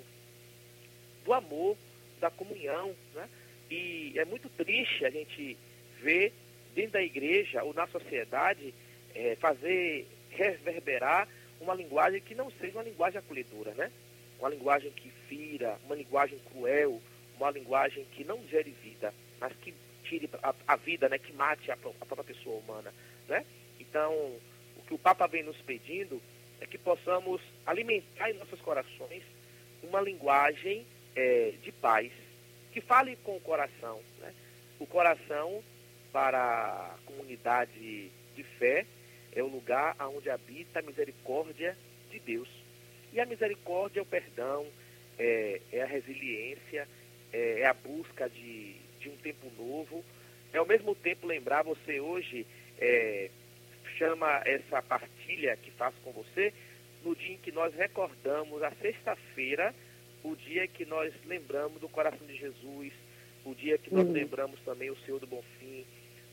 do 1.23 1.33
amor, 1.33 1.75
da 2.21 2.29
comunhão. 2.29 2.95
Né? 3.15 3.27
E 3.71 4.13
é 4.19 4.23
muito 4.23 4.47
triste 4.49 5.03
a 5.03 5.09
gente 5.09 5.57
ver 5.99 6.31
dentro 6.75 6.91
da 6.91 7.01
igreja 7.01 7.63
ou 7.63 7.73
na 7.73 7.87
sociedade 7.87 8.73
é, 9.15 9.35
fazer 9.37 10.07
reverberar 10.29 11.27
uma 11.59 11.73
linguagem 11.73 12.21
que 12.21 12.35
não 12.35 12.51
seja 12.51 12.77
uma 12.77 12.83
linguagem 12.83 13.17
acolhedora, 13.17 13.73
né? 13.73 13.91
Uma 14.37 14.49
linguagem 14.49 14.91
que 14.91 15.09
fira, 15.27 15.79
uma 15.85 15.95
linguagem 15.95 16.37
cruel, 16.51 17.01
uma 17.37 17.49
linguagem 17.49 18.05
que 18.11 18.23
não 18.23 18.45
gere 18.47 18.71
vida, 18.83 19.13
mas 19.39 19.53
que 19.57 19.73
tire 20.03 20.29
a, 20.43 20.53
a 20.67 20.75
vida, 20.75 21.09
né, 21.09 21.17
que 21.17 21.33
mate 21.33 21.71
a, 21.71 21.73
a, 21.73 22.05
própria 22.05 22.23
pessoa 22.23 22.59
humana. 22.59 22.93
Né? 23.27 23.45
Então, 23.79 24.13
o 24.77 24.81
que 24.85 24.93
o 24.93 24.99
Papa 24.99 25.27
vem 25.27 25.43
nos 25.43 25.57
pedindo 25.61 26.21
é 26.61 26.65
que 26.65 26.77
possamos 26.77 27.41
alimentar 27.65 28.29
em 28.29 28.35
nossos 28.35 28.59
corações 28.61 29.23
uma 29.83 30.01
linguagem 30.01 30.85
é, 31.15 31.53
de 31.61 31.71
paz, 31.71 32.11
que 32.71 32.81
fale 32.81 33.15
com 33.17 33.35
o 33.37 33.41
coração. 33.41 33.99
Né? 34.19 34.33
O 34.79 34.85
coração, 34.85 35.63
para 36.15 36.39
a 36.39 36.97
comunidade 37.05 38.09
de 38.37 38.43
fé, 38.57 38.85
é 39.33 39.43
o 39.43 39.47
lugar 39.47 39.97
onde 39.99 40.29
habita 40.29 40.79
a 40.79 40.81
misericórdia 40.81 41.77
de 42.09 42.21
Deus. 42.21 42.47
E 43.11 43.19
a 43.19 43.25
misericórdia 43.25 43.99
é 43.99 44.01
o 44.01 44.05
perdão, 44.05 44.65
é, 45.19 45.59
é 45.73 45.81
a 45.81 45.85
resiliência, 45.85 46.87
é, 47.33 47.59
é, 47.59 47.65
a 47.65 47.73
busca 47.73 48.29
de, 48.29 48.77
de 49.01 49.09
um 49.09 49.17
tempo 49.17 49.51
novo. 49.57 50.05
É 50.53 50.57
ao 50.57 50.65
mesmo 50.65 50.95
tempo 50.95 51.27
lembrar 51.27 51.63
você 51.63 51.99
hoje, 51.99 52.47
é, 52.79 53.29
chama 53.97 54.41
essa 54.45 54.81
partilha 54.81 55.57
que 55.57 55.71
faço 55.71 55.97
com 56.01 56.13
você, 56.13 56.53
no 57.03 57.13
dia 57.13 57.33
em 57.33 57.39
que 57.39 57.51
nós 57.51 57.75
recordamos 57.75 58.63
a 58.63 58.71
sexta-feira, 58.71 59.75
o 60.23 60.33
dia 60.33 60.65
que 60.65 60.85
nós 60.85 61.13
lembramos 61.25 61.81
do 61.81 61.89
coração 61.89 62.25
de 62.25 62.37
Jesus, 62.37 62.93
o 63.43 63.53
dia 63.53 63.77
que 63.77 63.93
nós 63.93 64.07
uhum. 64.07 64.13
lembramos 64.13 64.61
também 64.61 64.89
o 64.89 64.97
Senhor 64.99 65.19
do 65.19 65.27
Bonfim, 65.27 65.85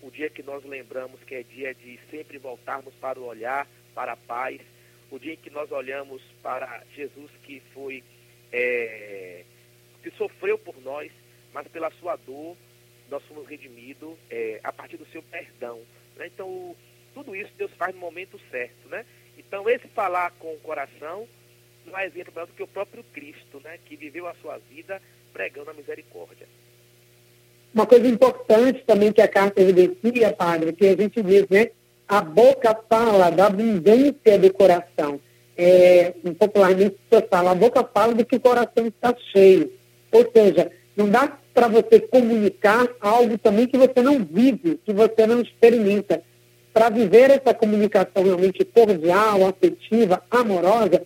o 0.02 0.10
dia 0.10 0.28
que 0.28 0.42
nós 0.42 0.64
lembramos 0.64 1.22
que 1.22 1.34
é 1.34 1.42
dia 1.42 1.72
de 1.74 1.98
sempre 2.10 2.36
voltarmos 2.36 2.92
para 2.94 3.18
o 3.18 3.24
olhar, 3.24 3.66
para 3.94 4.12
a 4.12 4.16
paz, 4.16 4.60
o 5.10 5.18
dia 5.18 5.34
em 5.34 5.36
que 5.36 5.50
nós 5.50 5.70
olhamos 5.70 6.20
para 6.42 6.82
Jesus 6.94 7.30
que 7.44 7.60
foi, 7.72 8.02
é, 8.52 9.44
que 10.02 10.10
sofreu 10.12 10.58
por 10.58 10.76
nós, 10.82 11.10
mas 11.54 11.68
pela 11.68 11.90
sua 11.92 12.16
dor 12.16 12.56
nós 13.08 13.22
fomos 13.24 13.46
redimidos 13.46 14.16
é, 14.30 14.58
a 14.64 14.72
partir 14.72 14.96
do 14.96 15.06
seu 15.06 15.22
perdão. 15.22 15.80
Né? 16.16 16.26
Então, 16.26 16.74
tudo 17.14 17.36
isso 17.36 17.52
Deus 17.56 17.70
faz 17.74 17.94
no 17.94 18.00
momento 18.00 18.40
certo, 18.50 18.88
né? 18.88 19.04
Então, 19.36 19.68
esse 19.68 19.86
falar 19.88 20.30
com 20.32 20.54
o 20.54 20.60
coração 20.60 21.28
não 21.84 21.98
é 21.98 22.06
exemplo 22.06 22.32
do 22.46 22.52
que 22.54 22.62
o 22.62 22.68
próprio 22.68 23.04
Cristo, 23.04 23.60
né? 23.60 23.78
Que 23.84 23.96
viveu 23.96 24.26
a 24.26 24.34
sua 24.36 24.58
vida 24.58 25.00
pregando 25.32 25.70
a 25.70 25.74
misericórdia. 25.74 26.46
Uma 27.74 27.86
coisa 27.86 28.06
importante 28.06 28.82
também 28.86 29.12
que 29.12 29.22
a 29.22 29.28
carta 29.28 29.60
evidencia, 29.60 30.32
padre, 30.32 30.72
que 30.72 30.86
a 30.86 30.96
gente 30.96 31.22
diz, 31.22 31.46
né? 31.48 31.70
A 32.06 32.20
boca 32.20 32.78
fala 32.88 33.30
da 33.30 33.46
abundância 33.46 34.38
do 34.38 34.52
coração. 34.52 35.18
É, 35.56 36.12
popularmente 36.38 36.96
se 37.10 37.22
fala, 37.28 37.52
a 37.52 37.54
boca 37.54 37.88
fala 37.94 38.14
do 38.14 38.24
que 38.24 38.36
o 38.36 38.40
coração 38.40 38.86
está 38.86 39.14
cheio. 39.32 39.72
Ou 40.10 40.30
seja, 40.34 40.70
não 40.96 41.08
dá 41.08 41.38
para 41.54 41.68
você 41.68 42.00
comunicar 42.00 42.86
algo 43.00 43.38
também 43.38 43.66
que 43.66 43.78
você 43.78 44.02
não 44.02 44.18
vive, 44.22 44.78
que 44.84 44.92
você 44.92 45.26
não 45.26 45.40
experimenta. 45.40 46.22
Para 46.72 46.90
viver 46.90 47.30
essa 47.30 47.54
comunicação 47.54 48.22
realmente 48.22 48.64
cordial, 48.64 49.46
afetiva, 49.46 50.22
amorosa, 50.30 51.02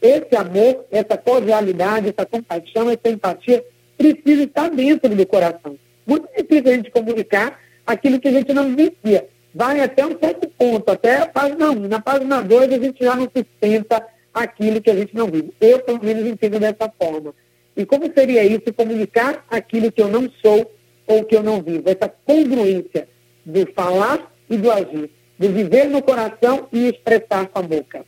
esse 0.00 0.36
amor, 0.36 0.84
essa 0.90 1.16
cordialidade, 1.16 2.08
essa 2.08 2.26
compaixão, 2.26 2.90
essa 2.90 3.08
empatia 3.08 3.64
precisa 4.02 4.44
estar 4.44 4.70
dentro 4.70 5.14
do 5.14 5.26
coração. 5.26 5.78
Muito 6.06 6.28
difícil 6.36 6.72
a 6.72 6.76
gente 6.76 6.90
comunicar 6.90 7.60
aquilo 7.86 8.20
que 8.20 8.28
a 8.28 8.32
gente 8.32 8.52
não 8.52 8.74
vicia. 8.74 9.28
Vai 9.54 9.80
até 9.80 10.06
um 10.06 10.18
certo 10.18 10.48
ponto, 10.48 10.90
até 10.90 11.18
a 11.18 11.26
página 11.26 11.70
1. 11.70 11.88
Na 11.88 12.00
página 12.00 12.42
2 12.42 12.72
a 12.72 12.78
gente 12.78 13.04
já 13.04 13.14
não 13.14 13.30
sustenta 13.34 14.06
aquilo 14.32 14.80
que 14.80 14.90
a 14.90 14.94
gente 14.94 15.14
não 15.14 15.26
vive. 15.26 15.52
Eu, 15.60 15.80
pelo 15.80 16.02
menos, 16.02 16.26
entendo 16.26 16.58
dessa 16.58 16.90
forma. 16.98 17.34
E 17.76 17.84
como 17.84 18.12
seria 18.12 18.44
isso, 18.44 18.72
comunicar 18.74 19.44
aquilo 19.50 19.92
que 19.92 20.02
eu 20.02 20.08
não 20.08 20.30
sou 20.42 20.74
ou 21.06 21.24
que 21.24 21.36
eu 21.36 21.42
não 21.42 21.62
vivo? 21.62 21.88
Essa 21.88 22.08
congruência 22.08 23.08
do 23.44 23.66
falar 23.72 24.32
e 24.48 24.56
do 24.56 24.70
agir, 24.70 25.10
do 25.38 25.48
viver 25.50 25.88
no 25.88 26.02
coração 26.02 26.68
e 26.72 26.88
expressar 26.88 27.46
com 27.48 27.58
a 27.58 27.62
boca. 27.62 28.04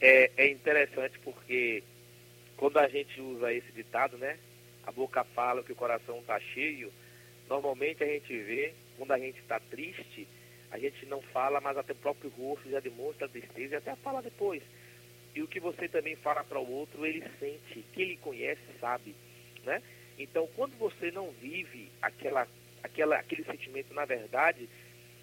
É, 0.00 0.30
é 0.36 0.50
interessante 0.50 1.18
porque 1.24 1.82
quando 2.56 2.78
a 2.78 2.88
gente 2.88 3.20
usa 3.20 3.52
esse 3.52 3.70
ditado, 3.74 4.16
né? 4.18 4.36
A 4.88 4.90
boca 4.90 5.22
fala 5.22 5.62
que 5.62 5.72
o 5.72 5.76
coração 5.76 6.18
está 6.20 6.40
cheio. 6.40 6.90
Normalmente 7.46 8.02
a 8.02 8.06
gente 8.06 8.34
vê, 8.38 8.72
quando 8.96 9.12
a 9.12 9.18
gente 9.18 9.38
está 9.38 9.60
triste, 9.60 10.26
a 10.70 10.78
gente 10.78 11.04
não 11.04 11.20
fala, 11.20 11.60
mas 11.60 11.76
até 11.76 11.92
o 11.92 11.96
próprio 11.96 12.30
rosto 12.30 12.70
já 12.70 12.80
demonstra 12.80 13.26
a 13.26 13.28
tristeza 13.28 13.74
e 13.74 13.76
até 13.76 13.94
fala 13.96 14.22
depois. 14.22 14.62
E 15.34 15.42
o 15.42 15.46
que 15.46 15.60
você 15.60 15.88
também 15.88 16.16
fala 16.16 16.42
para 16.42 16.58
o 16.58 16.72
outro, 16.72 17.04
ele 17.04 17.22
sente, 17.38 17.84
quem 17.92 18.02
ele 18.04 18.16
conhece 18.16 18.62
sabe, 18.80 19.14
né? 19.62 19.82
Então, 20.18 20.48
quando 20.56 20.72
você 20.78 21.10
não 21.10 21.32
vive 21.32 21.92
aquela, 22.00 22.48
aquela, 22.82 23.16
aquele 23.16 23.44
sentimento 23.44 23.92
na 23.92 24.06
verdade, 24.06 24.70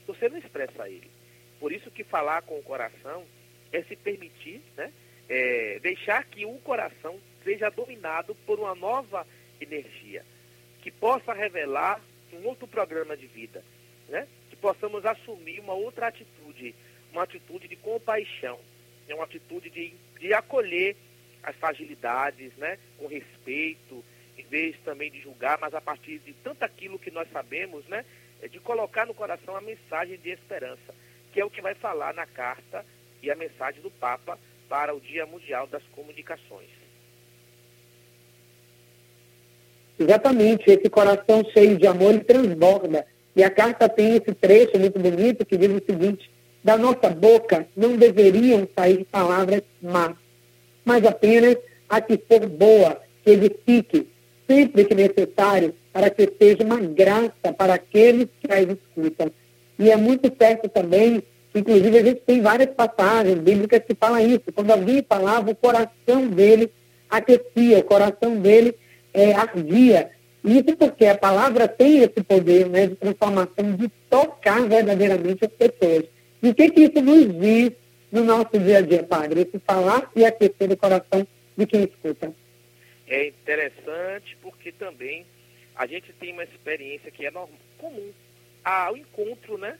você 0.05 0.29
não 0.29 0.37
expressa 0.37 0.87
ele. 0.87 1.09
Por 1.59 1.71
isso 1.71 1.89
que 1.89 2.03
falar 2.03 2.43
com 2.43 2.59
o 2.59 2.63
coração 2.63 3.25
é 3.71 3.81
se 3.81 3.95
permitir, 3.95 4.61
né? 4.77 4.93
É, 5.27 5.79
deixar 5.79 6.23
que 6.25 6.45
o 6.45 6.53
coração 6.59 7.19
seja 7.43 7.71
dominado 7.71 8.35
por 8.45 8.59
uma 8.59 8.75
nova 8.75 9.25
energia, 9.59 10.25
que 10.81 10.91
possa 10.91 11.33
revelar 11.33 12.01
um 12.33 12.45
outro 12.47 12.67
programa 12.67 13.15
de 13.15 13.27
vida, 13.27 13.63
né? 14.09 14.27
que 14.49 14.55
possamos 14.55 15.05
assumir 15.05 15.59
uma 15.59 15.73
outra 15.73 16.07
atitude, 16.07 16.75
uma 17.11 17.23
atitude 17.23 17.67
de 17.67 17.75
compaixão, 17.75 18.59
né? 19.07 19.15
uma 19.15 19.23
atitude 19.23 19.69
de, 19.69 19.93
de 20.19 20.33
acolher 20.33 20.95
as 21.43 21.55
fragilidades, 21.55 22.55
né? 22.57 22.77
com 22.97 23.07
respeito, 23.07 24.03
em 24.37 24.43
vez 24.43 24.75
também 24.83 25.11
de 25.11 25.21
julgar, 25.21 25.57
mas 25.59 25.73
a 25.73 25.81
partir 25.81 26.19
de 26.19 26.33
tanto 26.33 26.63
aquilo 26.63 26.99
que 26.99 27.11
nós 27.11 27.29
sabemos, 27.31 27.85
né? 27.87 28.05
É 28.41 28.47
de 28.47 28.59
colocar 28.59 29.05
no 29.05 29.13
coração 29.13 29.55
a 29.55 29.61
mensagem 29.61 30.17
de 30.17 30.29
esperança, 30.29 30.93
que 31.31 31.39
é 31.39 31.45
o 31.45 31.49
que 31.49 31.61
vai 31.61 31.73
falar 31.73 32.13
na 32.13 32.25
carta 32.25 32.85
e 33.23 33.31
a 33.31 33.35
mensagem 33.35 33.81
do 33.81 33.89
Papa 33.89 34.37
para 34.67 34.93
o 34.93 34.99
Dia 34.99 35.25
Mundial 35.25 35.67
das 35.67 35.83
Comunicações. 35.87 36.69
Exatamente, 39.97 40.69
esse 40.69 40.89
coração 40.89 41.43
cheio 41.53 41.77
de 41.77 41.87
amor 41.87 42.15
e 42.15 42.19
transborda. 42.19 43.05
E 43.35 43.43
a 43.43 43.49
carta 43.49 43.87
tem 43.87 44.15
esse 44.15 44.33
trecho 44.33 44.77
muito 44.77 44.99
bonito 44.99 45.45
que 45.45 45.57
diz 45.57 45.69
o 45.69 45.83
seguinte: 45.85 46.29
da 46.63 46.77
nossa 46.77 47.09
boca 47.09 47.67
não 47.75 47.95
deveriam 47.95 48.67
sair 48.77 49.05
palavras 49.05 49.61
más, 49.81 50.13
mas 50.83 51.05
apenas 51.05 51.57
a 51.87 52.01
que 52.01 52.17
for 52.27 52.47
boa, 52.47 52.99
que 53.23 53.31
edifique, 53.31 54.07
sempre 54.47 54.85
que 54.85 54.95
necessário, 54.95 55.73
para 55.93 56.09
que 56.09 56.29
seja 56.39 56.63
uma 56.63 56.79
graça 56.79 57.53
para 57.57 57.75
aqueles 57.75 58.27
que 58.41 58.51
as 58.51 58.67
escutam. 58.67 59.31
E 59.77 59.91
é 59.91 59.95
muito 59.95 60.31
certo 60.37 60.67
também, 60.67 61.23
inclusive 61.53 61.97
a 61.97 62.03
gente 62.03 62.21
tem 62.21 62.41
várias 62.41 62.69
passagens 62.73 63.37
bíblicas 63.39 63.81
que 63.87 63.95
falam 63.95 64.19
isso. 64.19 64.43
Quando 64.53 64.71
alguém 64.71 65.05
falava, 65.07 65.51
o 65.51 65.55
coração 65.55 66.27
dele 66.27 66.71
aquecia, 67.09 67.79
o 67.79 67.83
coração 67.83 68.37
dele 68.37 68.75
é, 69.15 69.33
ardia. 69.33 70.11
Isso 70.43 70.75
porque 70.77 71.07
a 71.07 71.17
palavra 71.17 71.67
tem 71.67 71.99
esse 71.99 72.21
poder 72.23 72.69
né, 72.69 72.87
de 72.87 72.95
transformação, 72.95 73.75
de 73.75 73.89
tocar 74.09 74.61
verdadeiramente 74.67 75.45
as 75.45 75.51
pessoas. 75.51 76.05
E 76.43 76.49
o 76.49 76.53
que, 76.53 76.69
que 76.69 76.81
isso 76.81 77.01
nos 77.01 77.33
diz 77.39 77.71
no 78.11 78.23
nosso 78.23 78.59
dia 78.59 78.77
a 78.77 78.81
dia, 78.81 79.03
Padre? 79.03 79.41
Esse 79.41 79.57
falar 79.59 80.11
e 80.15 80.23
aquecer 80.23 80.71
o 80.71 80.77
coração 80.77 81.25
de 81.57 81.65
quem 81.65 81.83
escuta. 81.83 82.31
É 83.07 83.27
interessante 83.27 84.37
porque 84.41 84.71
também 84.71 85.25
a 85.75 85.87
gente 85.87 86.13
tem 86.13 86.31
uma 86.33 86.43
experiência 86.43 87.09
que 87.09 87.25
é 87.25 87.31
normal, 87.31 87.57
comum. 87.79 88.11
Ah, 88.63 88.91
o 88.91 88.97
encontro, 88.97 89.57
né? 89.57 89.77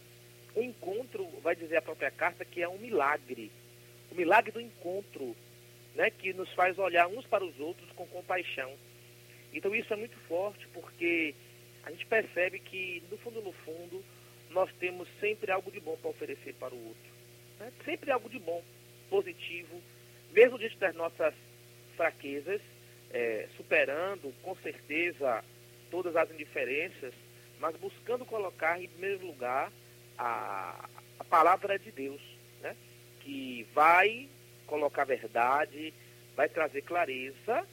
O 0.56 0.62
encontro, 0.62 1.28
vai 1.44 1.56
dizer 1.56 1.78
a 1.78 1.82
própria 1.82 2.10
carta, 2.10 2.46
que 2.46 2.62
é 2.62 2.68
um 2.68 2.78
milagre. 2.78 3.52
O 4.12 4.16
milagre 4.16 4.52
do 4.52 4.62
encontro, 4.62 5.36
né? 5.96 6.10
Que 6.10 6.34
nos 6.34 6.52
faz 6.54 6.78
olhar 6.80 7.08
uns 7.08 7.26
para 7.26 7.44
os 7.44 7.60
outros 7.60 7.92
com 7.92 8.06
compaixão. 8.08 8.72
Então 9.56 9.74
isso 9.74 9.92
é 9.94 9.96
muito 9.96 10.18
forte 10.28 10.68
porque 10.74 11.34
a 11.84 11.92
gente 11.92 12.06
percebe 12.06 12.60
que, 12.60 13.02
no 13.10 13.18
fundo, 13.18 13.42
no 13.42 13.54
fundo, 13.54 14.04
nós 14.50 14.70
temos 14.80 15.08
sempre 15.20 15.50
algo 15.50 15.72
de 15.72 15.80
bom 15.80 15.96
para 15.98 16.10
oferecer 16.10 16.54
para 16.56 16.76
o 16.76 16.88
outro. 16.88 17.12
Né? 17.60 17.72
Sempre 17.86 18.12
algo 18.12 18.30
de 18.30 18.38
bom, 18.38 18.62
positivo, 19.10 19.82
mesmo 20.32 20.60
diante 20.60 20.78
das 20.78 20.94
nossas 20.94 21.34
fraquezas, 21.96 22.62
é, 23.12 23.48
superando 23.56 24.34
com 24.44 24.56
certeza 24.58 25.44
todas 25.90 26.16
as 26.18 26.30
indiferenças, 26.32 27.14
mas 27.60 27.76
buscando 27.78 28.26
colocar 28.26 28.82
em 28.82 28.90
primeiro 28.90 29.26
lugar 29.26 29.72
a, 30.18 30.90
a 31.18 31.24
palavra 31.24 31.80
de 31.80 31.92
Deus, 31.92 32.22
né? 32.62 32.76
que 33.22 33.66
vai 33.74 34.28
colocar 34.68 35.06
verdade, 35.06 35.94
vai 36.36 36.50
trazer 36.50 36.82
clareza 36.82 37.66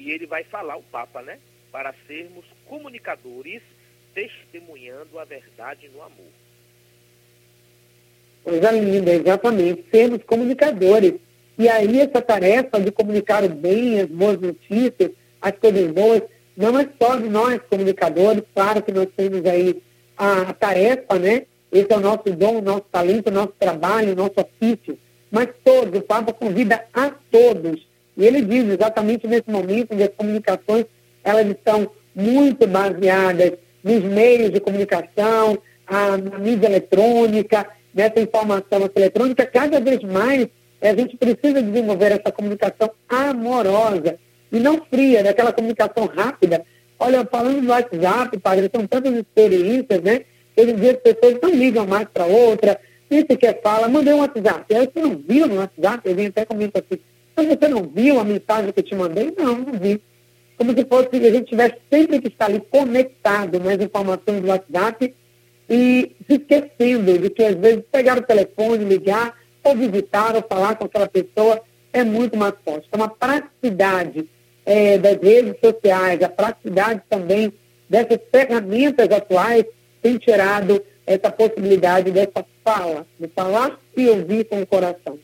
e 0.00 0.10
ele 0.10 0.26
vai 0.26 0.42
falar 0.44 0.76
o 0.76 0.82
Papa, 0.82 1.20
né? 1.20 1.38
Para 1.70 1.94
sermos 2.06 2.44
comunicadores, 2.66 3.60
testemunhando 4.14 5.18
a 5.18 5.24
verdade 5.24 5.88
no 5.94 6.02
amor. 6.02 6.32
Coisa 8.42 8.70
linda, 8.70 9.12
exatamente. 9.12 9.84
Sermos 9.90 10.22
comunicadores. 10.24 11.14
E 11.58 11.68
aí 11.68 12.00
essa 12.00 12.22
tarefa 12.22 12.80
de 12.80 12.90
comunicar 12.90 13.44
o 13.44 13.48
bem, 13.50 14.00
as 14.00 14.08
boas 14.08 14.40
notícias, 14.40 15.10
as 15.40 15.52
coisas 15.52 15.92
boas, 15.92 16.22
não 16.56 16.78
é 16.78 16.88
só 17.00 17.16
de 17.16 17.28
nós 17.28 17.60
comunicadores, 17.68 18.42
claro 18.54 18.82
que 18.82 18.92
nós 18.92 19.08
temos 19.14 19.44
aí 19.44 19.82
a, 20.16 20.52
tarefa, 20.54 21.18
né? 21.18 21.44
Esse 21.70 21.92
é 21.92 21.96
o 21.96 22.00
nosso 22.00 22.24
dom, 22.30 22.58
o 22.58 22.62
nosso 22.62 22.86
talento, 22.90 23.28
o 23.28 23.32
nosso 23.32 23.54
trabalho, 23.58 24.12
o 24.12 24.16
nosso 24.16 24.34
ofício. 24.40 24.98
Mas 25.30 25.48
todos, 25.62 26.00
o 26.00 26.02
Papa 26.02 26.32
convida 26.32 26.86
a 26.92 27.10
todos 27.30 27.89
e 28.16 28.24
ele 28.26 28.42
diz 28.42 28.68
exatamente 28.68 29.26
nesse 29.26 29.50
momento 29.50 29.96
que 29.96 30.02
as 30.02 30.14
comunicações 30.16 30.86
elas 31.22 31.46
estão 31.46 31.90
muito 32.14 32.66
baseadas 32.66 33.52
nos 33.82 34.02
meios 34.04 34.50
de 34.50 34.60
comunicação, 34.60 35.58
a, 35.86 36.16
na 36.16 36.38
mídia 36.38 36.66
eletrônica, 36.66 37.66
nessa 37.94 38.20
informação 38.20 38.90
eletrônica, 38.94 39.46
cada 39.46 39.80
vez 39.80 40.02
mais 40.02 40.48
a 40.80 40.94
gente 40.94 41.16
precisa 41.16 41.62
desenvolver 41.62 42.12
essa 42.12 42.32
comunicação 42.32 42.90
amorosa 43.08 44.18
e 44.50 44.58
não 44.58 44.82
fria, 44.90 45.22
daquela 45.22 45.52
comunicação 45.52 46.06
rápida. 46.06 46.64
Olha, 46.98 47.24
falando 47.24 47.60
do 47.60 47.68
WhatsApp, 47.68 48.38
padre, 48.38 48.70
são 48.74 48.86
tantas 48.86 49.14
experiências, 49.14 50.00
né? 50.02 50.22
Hoje 50.56 50.70
em 50.72 50.76
dia 50.76 50.92
as 50.92 50.96
pessoas 50.98 51.38
não 51.42 51.50
ligam 51.50 51.86
mais 51.86 52.08
para 52.08 52.26
outra, 52.26 52.78
nem 53.08 53.20
sequer 53.20 53.60
fala, 53.62 53.88
mandei 53.88 54.12
um 54.12 54.20
WhatsApp. 54.20 54.74
Aí 54.74 54.90
você 54.92 55.00
não 55.00 55.16
viu 55.16 55.46
no 55.46 55.56
WhatsApp, 55.56 56.14
vim 56.14 56.26
até 56.26 56.44
comentar 56.44 56.82
assim, 56.82 57.00
mas 57.40 57.58
você 57.58 57.68
não 57.68 57.82
viu 57.82 58.20
a 58.20 58.24
mensagem 58.24 58.72
que 58.72 58.80
eu 58.80 58.84
te 58.84 58.94
mandei? 58.94 59.34
Não, 59.36 59.56
não 59.56 59.72
vi. 59.72 60.02
Como 60.56 60.72
se 60.76 60.84
fosse 60.84 61.08
que 61.08 61.16
a 61.16 61.32
gente 61.32 61.48
tivesse 61.48 61.76
sempre 61.90 62.20
que 62.20 62.28
estar 62.28 62.46
ali 62.46 62.60
conectado 62.70 63.58
nas 63.58 63.80
informações 63.80 64.42
do 64.42 64.48
WhatsApp 64.48 65.14
e 65.68 66.16
se 66.26 66.34
esquecendo 66.36 67.18
de 67.18 67.30
que 67.30 67.42
às 67.42 67.54
vezes 67.54 67.82
pegar 67.90 68.18
o 68.18 68.22
telefone, 68.22 68.84
ligar, 68.84 69.38
ou 69.64 69.74
visitar, 69.74 70.36
ou 70.36 70.42
falar 70.42 70.74
com 70.76 70.84
aquela 70.84 71.08
pessoa 71.08 71.62
é 71.92 72.04
muito 72.04 72.36
mais 72.36 72.54
forte. 72.62 72.86
Então, 72.88 73.02
a 73.02 73.08
praticidade 73.08 74.28
é, 74.66 74.98
das 74.98 75.16
redes 75.16 75.54
sociais, 75.64 76.22
a 76.22 76.28
praticidade 76.28 77.02
também 77.08 77.52
dessas 77.88 78.18
ferramentas 78.30 79.10
atuais 79.10 79.64
tem 80.02 80.18
tirado 80.18 80.82
essa 81.06 81.30
possibilidade 81.30 82.10
dessa 82.10 82.44
fala, 82.62 83.06
de 83.18 83.28
falar 83.28 83.80
e 83.96 84.06
ouvir 84.08 84.44
com 84.44 84.60
o 84.60 84.66
coração. 84.66 85.18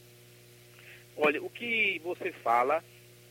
Olha, 1.16 1.42
o 1.42 1.48
que 1.48 1.98
você 2.04 2.30
fala, 2.30 2.84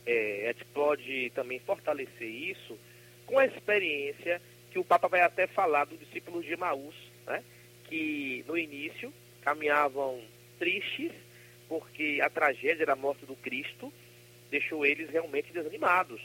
é, 0.06 0.46
a 0.46 0.52
gente 0.54 0.66
pode 0.66 1.32
também 1.36 1.60
fortalecer 1.60 2.28
isso 2.28 2.78
com 3.26 3.38
a 3.38 3.46
experiência 3.46 4.42
que 4.72 4.80
o 4.80 4.84
Papa 4.84 5.08
vai 5.08 5.22
até 5.22 5.48
falar 5.48 5.86
do 5.86 5.98
discípulo 5.98 6.44
de 6.44 6.56
Maús, 6.56 6.96
né? 7.26 7.44
que 7.86 8.44
no 8.48 8.58
início 8.58 9.14
caminhavam 9.42 10.22
tristes, 10.58 11.12
porque 11.68 12.20
a 12.24 12.30
tragédia 12.30 12.86
da 12.86 12.96
morte 12.96 13.26
do 13.26 13.36
Cristo 13.36 13.94
deixou 14.50 14.86
eles 14.86 15.10
realmente 15.10 15.54
desanimados. 15.54 16.22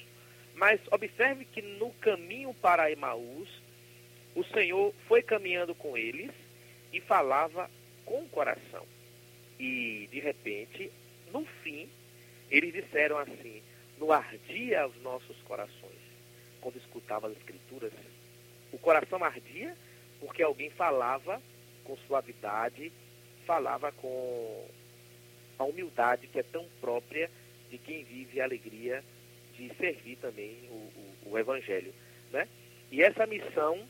Mas 0.54 0.80
observe 0.90 1.44
que 1.44 1.62
no 1.62 1.90
caminho 1.94 2.52
para 2.54 2.90
Emaús, 2.90 3.48
o 4.34 4.44
Senhor 4.44 4.94
foi 5.06 5.22
caminhando 5.22 5.74
com 5.74 5.96
eles 5.96 6.30
e 6.92 7.00
falava 7.00 7.70
com 8.04 8.22
o 8.22 8.28
coração. 8.28 8.86
E, 9.58 10.08
de 10.10 10.20
repente, 10.20 10.90
no 11.32 11.44
fim, 11.62 11.88
eles 12.50 12.72
disseram 12.72 13.18
assim: 13.18 13.62
No 13.98 14.12
ardia 14.12 14.86
os 14.86 15.00
nossos 15.02 15.36
corações. 15.42 16.00
Quando 16.60 16.76
escutava 16.76 17.26
as 17.28 17.36
Escrituras, 17.36 17.92
o 18.72 18.78
coração 18.78 19.24
ardia 19.24 19.74
porque 20.20 20.42
alguém 20.42 20.70
falava 20.70 21.40
com 21.84 21.96
suavidade, 22.06 22.92
falava 23.46 23.90
com 23.92 24.68
a 25.58 25.64
humildade 25.64 26.26
que 26.26 26.38
é 26.38 26.42
tão 26.42 26.66
própria 26.80 27.30
de 27.70 27.78
quem 27.78 28.04
vive 28.04 28.40
a 28.40 28.44
alegria 28.44 29.02
de 29.56 29.74
servir 29.76 30.16
também 30.16 30.56
o, 30.70 30.74
o, 30.74 31.30
o 31.30 31.38
Evangelho. 31.38 31.92
Né? 32.30 32.46
E 32.90 33.02
essa 33.02 33.26
missão 33.26 33.86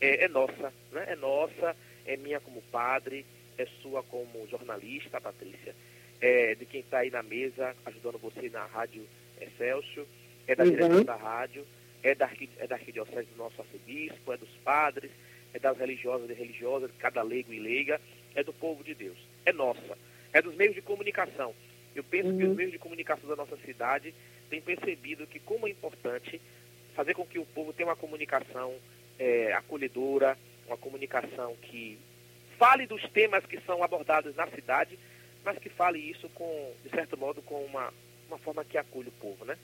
é, 0.00 0.24
é, 0.24 0.28
nossa, 0.28 0.72
né? 0.92 1.04
é 1.08 1.16
nossa, 1.16 1.76
é 2.04 2.16
minha 2.16 2.40
como 2.40 2.62
padre, 2.62 3.26
é 3.58 3.66
sua 3.82 4.02
como 4.04 4.46
jornalista, 4.48 5.20
Patrícia, 5.20 5.74
é 6.20 6.54
de 6.54 6.64
quem 6.66 6.80
está 6.80 6.98
aí 6.98 7.10
na 7.10 7.22
mesa 7.22 7.74
ajudando 7.84 8.18
você 8.18 8.48
na 8.48 8.64
Rádio 8.66 9.06
Excelsior, 9.40 10.06
é 10.46 10.54
da 10.54 10.64
uhum. 10.64 10.70
direção 10.70 11.04
da 11.04 11.16
rádio, 11.16 11.66
é 12.02 12.14
da, 12.14 12.30
é 12.58 12.66
da 12.66 12.76
arquidiocese 12.76 13.28
do 13.30 13.36
nosso 13.36 13.60
arcebispo, 13.60 14.32
é 14.32 14.36
dos 14.36 14.50
padres, 14.64 15.10
é 15.52 15.58
das 15.58 15.76
religiosas 15.76 16.30
e 16.30 16.34
religiosas, 16.34 16.90
de 16.90 16.96
cada 16.98 17.22
leigo 17.22 17.52
e 17.52 17.58
leiga, 17.58 18.00
é 18.34 18.42
do 18.42 18.52
povo 18.52 18.84
de 18.84 18.94
Deus, 18.94 19.18
é 19.44 19.52
nossa, 19.52 19.98
é 20.32 20.40
dos 20.40 20.54
meios 20.54 20.74
de 20.74 20.82
comunicação. 20.82 21.54
Eu 21.94 22.04
penso 22.04 22.28
uhum. 22.28 22.38
que 22.38 22.44
os 22.44 22.56
meios 22.56 22.72
de 22.72 22.78
comunicação 22.78 23.28
da 23.28 23.36
nossa 23.36 23.56
cidade 23.58 24.14
têm 24.50 24.60
percebido 24.60 25.26
que 25.26 25.40
como 25.40 25.66
é 25.66 25.70
importante 25.70 26.40
fazer 26.94 27.14
com 27.14 27.26
que 27.26 27.38
o 27.38 27.46
povo 27.46 27.72
tenha 27.72 27.88
uma 27.88 27.96
comunicação 27.96 28.74
é, 29.18 29.52
acolhedora, 29.52 30.36
uma 30.66 30.76
comunicação 30.76 31.56
que 31.62 31.98
fale 32.58 32.86
dos 32.86 33.02
temas 33.10 33.44
que 33.46 33.60
são 33.60 33.82
abordados 33.82 34.34
na 34.34 34.46
cidade, 34.48 34.98
mas 35.46 35.58
que 35.58 35.68
fale 35.68 36.00
isso 36.00 36.28
com, 36.34 36.72
de 36.84 36.90
certo 36.90 37.16
modo, 37.16 37.40
com 37.40 37.54
uma, 37.64 37.94
uma 38.28 38.36
forma 38.38 38.64
que 38.64 38.76
acolhe 38.76 39.08
o 39.08 39.22
povo, 39.22 39.44
né? 39.44 39.56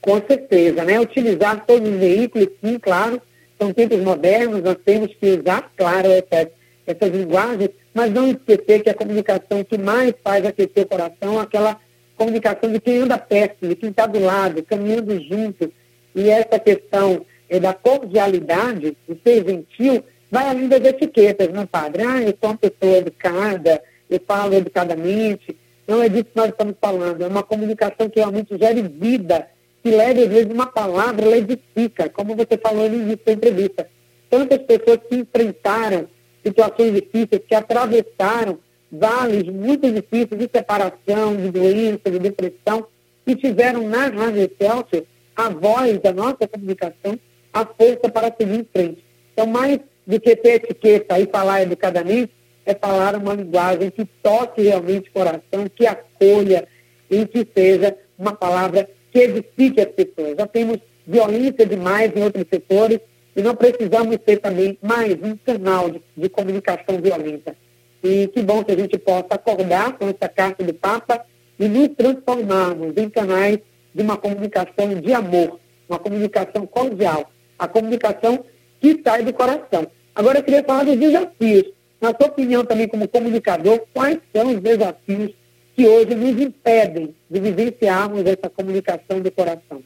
Com 0.00 0.24
certeza, 0.24 0.84
né? 0.84 1.00
Utilizar 1.00 1.66
todos 1.66 1.88
os 1.88 1.96
veículos, 1.96 2.48
sim, 2.62 2.78
claro. 2.78 3.20
São 3.58 3.72
tempos 3.72 3.98
modernos, 3.98 4.62
nós 4.62 4.76
temos 4.84 5.12
que 5.14 5.26
usar, 5.26 5.72
claro, 5.76 6.08
essas, 6.08 6.52
essas 6.86 7.10
linguagens, 7.10 7.70
mas 7.92 8.12
não 8.12 8.30
esquecer 8.30 8.82
que 8.82 8.90
a 8.90 8.94
comunicação 8.94 9.64
que 9.64 9.76
mais 9.76 10.14
faz 10.22 10.46
aquecer 10.46 10.84
o 10.84 10.88
coração 10.88 11.40
é 11.40 11.42
aquela 11.42 11.80
comunicação 12.16 12.70
de 12.70 12.80
quem 12.80 12.98
anda 12.98 13.18
perto, 13.18 13.66
de 13.66 13.74
quem 13.74 13.90
está 13.90 14.06
do 14.06 14.20
lado, 14.20 14.62
caminhando 14.62 15.20
junto. 15.20 15.72
E 16.14 16.28
essa 16.30 16.60
questão 16.60 17.26
é, 17.48 17.58
da 17.58 17.74
cordialidade, 17.74 18.96
de 19.08 19.20
ser 19.24 19.44
gentil, 19.44 20.04
vai 20.30 20.48
além 20.48 20.68
das 20.68 20.84
etiquetas, 20.84 21.48
não, 21.52 21.66
padre? 21.66 22.02
Ah, 22.02 22.22
eu 22.22 22.34
sou 22.40 22.50
uma 22.50 22.56
pessoa 22.56 22.98
educada, 22.98 23.82
eu 24.08 24.20
falo 24.26 24.54
educadamente. 24.54 25.56
Não 25.86 26.02
é 26.02 26.08
disso 26.08 26.24
que 26.24 26.36
nós 26.36 26.48
estamos 26.48 26.74
falando. 26.80 27.22
É 27.22 27.26
uma 27.26 27.42
comunicação 27.42 28.08
que 28.08 28.18
realmente 28.18 28.56
gere 28.58 28.82
vida, 28.82 29.48
que 29.82 29.90
leve, 29.90 30.22
às 30.22 30.28
vezes, 30.28 30.52
uma 30.52 30.66
palavra, 30.66 31.24
ela 31.24 31.36
edifica, 31.36 32.08
como 32.08 32.34
você 32.34 32.56
falou 32.56 32.88
no 32.88 32.96
início 32.96 33.24
da 33.26 33.32
entrevista. 33.32 33.88
Tantas 34.30 34.58
pessoas 34.58 34.98
que 35.08 35.16
enfrentaram 35.16 36.08
situações 36.44 36.92
difíceis, 36.94 37.42
que 37.46 37.54
atravessaram 37.54 38.58
vales 38.90 39.44
muito 39.44 39.90
difíceis 39.90 40.38
de 40.38 40.48
separação, 40.52 41.36
de 41.36 41.50
doença, 41.50 42.10
de 42.10 42.18
depressão, 42.18 42.86
e 43.26 43.34
tiveram 43.34 43.88
na 43.88 44.08
Rádio 44.08 44.42
Excelsior 44.42 45.04
a 45.36 45.48
voz 45.48 46.00
da 46.00 46.12
nossa 46.12 46.46
comunicação 46.46 47.18
a 47.52 47.64
força 47.64 48.08
para 48.12 48.34
seguir 48.36 48.60
em 48.60 48.64
frente. 48.64 49.04
Então, 49.32 49.46
mais 49.46 49.78
do 50.06 50.20
que 50.20 50.36
ter 50.36 50.54
etiqueta 50.54 51.18
e 51.18 51.26
falar 51.26 51.62
educadamente, 51.62 52.32
é 52.66 52.74
falar 52.74 53.14
uma 53.16 53.34
linguagem 53.34 53.90
que 53.90 54.04
toque 54.22 54.62
realmente 54.62 55.10
o 55.10 55.12
coração, 55.12 55.68
que 55.74 55.86
acolha 55.86 56.66
e 57.10 57.26
que 57.26 57.46
seja 57.54 57.96
uma 58.18 58.32
palavra 58.32 58.88
que 59.12 59.18
edifique 59.18 59.80
as 59.80 59.88
pessoas. 59.88 60.36
Já 60.38 60.46
temos 60.46 60.78
violência 61.06 61.66
demais 61.66 62.12
em 62.14 62.22
outros 62.22 62.46
setores 62.48 63.00
e 63.36 63.42
não 63.42 63.54
precisamos 63.54 64.16
ter 64.24 64.38
também 64.38 64.78
mais 64.80 65.14
um 65.22 65.36
canal 65.36 65.90
de, 65.90 66.02
de 66.16 66.28
comunicação 66.28 67.00
violenta. 67.00 67.54
E 68.02 68.28
que 68.28 68.42
bom 68.42 68.62
que 68.62 68.72
a 68.72 68.76
gente 68.76 68.98
possa 68.98 69.28
acordar 69.30 69.98
com 69.98 70.08
essa 70.08 70.28
carta 70.28 70.62
do 70.62 70.74
Papa 70.74 71.24
e 71.58 71.66
nos 71.66 71.88
transformarmos 71.96 72.96
em 72.96 73.08
canais 73.08 73.58
de 73.94 74.02
uma 74.02 74.16
comunicação 74.16 74.94
de 75.00 75.12
amor, 75.12 75.58
uma 75.88 75.98
comunicação 75.98 76.66
cordial, 76.66 77.30
a 77.58 77.68
comunicação 77.68 78.44
que 78.84 79.02
sai 79.02 79.22
do 79.22 79.32
coração. 79.32 79.90
Agora 80.14 80.40
eu 80.40 80.44
queria 80.44 80.62
falar 80.62 80.84
dos 80.84 80.98
desafios. 80.98 81.72
Na 81.98 82.10
sua 82.10 82.26
opinião 82.26 82.66
também 82.66 82.86
como 82.86 83.08
comunicador, 83.08 83.86
quais 83.94 84.20
são 84.30 84.54
os 84.54 84.60
desafios 84.60 85.34
que 85.74 85.86
hoje 85.86 86.14
nos 86.14 86.38
impedem 86.38 87.16
de 87.30 87.40
vivenciarmos 87.40 88.26
essa 88.26 88.50
comunicação 88.50 89.20
do 89.22 89.32
coração? 89.32 89.82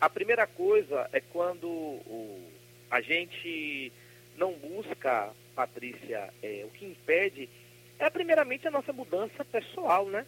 A 0.00 0.08
primeira 0.08 0.46
coisa 0.46 1.10
é 1.12 1.20
quando 1.20 1.98
a 2.88 3.00
gente 3.00 3.92
não 4.38 4.52
busca, 4.52 5.30
Patrícia, 5.56 6.32
é, 6.40 6.64
o 6.64 6.70
que 6.70 6.86
impede 6.86 7.48
é 7.98 8.08
primeiramente 8.08 8.68
a 8.68 8.70
nossa 8.70 8.92
mudança 8.92 9.44
pessoal, 9.44 10.06
né? 10.06 10.24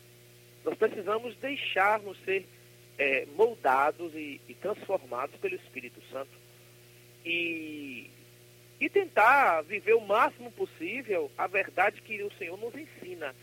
Nós 0.64 0.76
precisamos 0.76 1.36
deixar-nos 1.36 2.18
ser 2.24 2.44
é, 2.98 3.26
moldados 3.36 4.12
e, 4.14 4.40
e 4.48 4.54
transformados 4.54 5.36
pelo 5.36 5.54
Espírito 5.54 6.02
Santo 6.10 6.41
e, 7.24 8.10
e 8.80 8.88
tentar 8.88 9.62
viver 9.62 9.94
o 9.94 10.00
máximo 10.00 10.50
possível 10.52 11.30
a 11.36 11.46
verdade 11.46 12.02
que 12.02 12.22
o 12.22 12.32
Senhor 12.34 12.58
nos 12.58 12.74
ensina. 12.74 13.34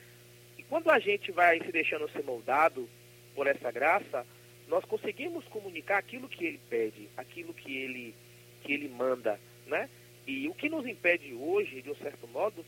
E 0.57 0.63
quando 0.63 0.89
a 0.89 0.99
gente 0.99 1.31
vai 1.31 1.59
se 1.59 1.71
deixando 1.71 2.09
ser 2.11 2.23
moldado 2.23 2.89
por 3.35 3.47
essa 3.47 3.71
graça, 3.71 4.25
nós 4.67 4.85
conseguimos 4.85 5.45
comunicar 5.45 5.97
aquilo 5.97 6.29
que 6.29 6.45
ele 6.45 6.59
pede, 6.69 7.09
aquilo 7.17 7.53
que 7.53 7.75
ele, 7.75 8.15
que 8.61 8.73
ele 8.73 8.87
manda, 8.87 9.39
né? 9.65 9.89
E 10.27 10.47
o 10.47 10.53
que 10.53 10.69
nos 10.69 10.85
impede 10.85 11.33
hoje, 11.33 11.81
de 11.81 11.89
um 11.89 11.95
certo 11.95 12.27
modo, 12.27 12.63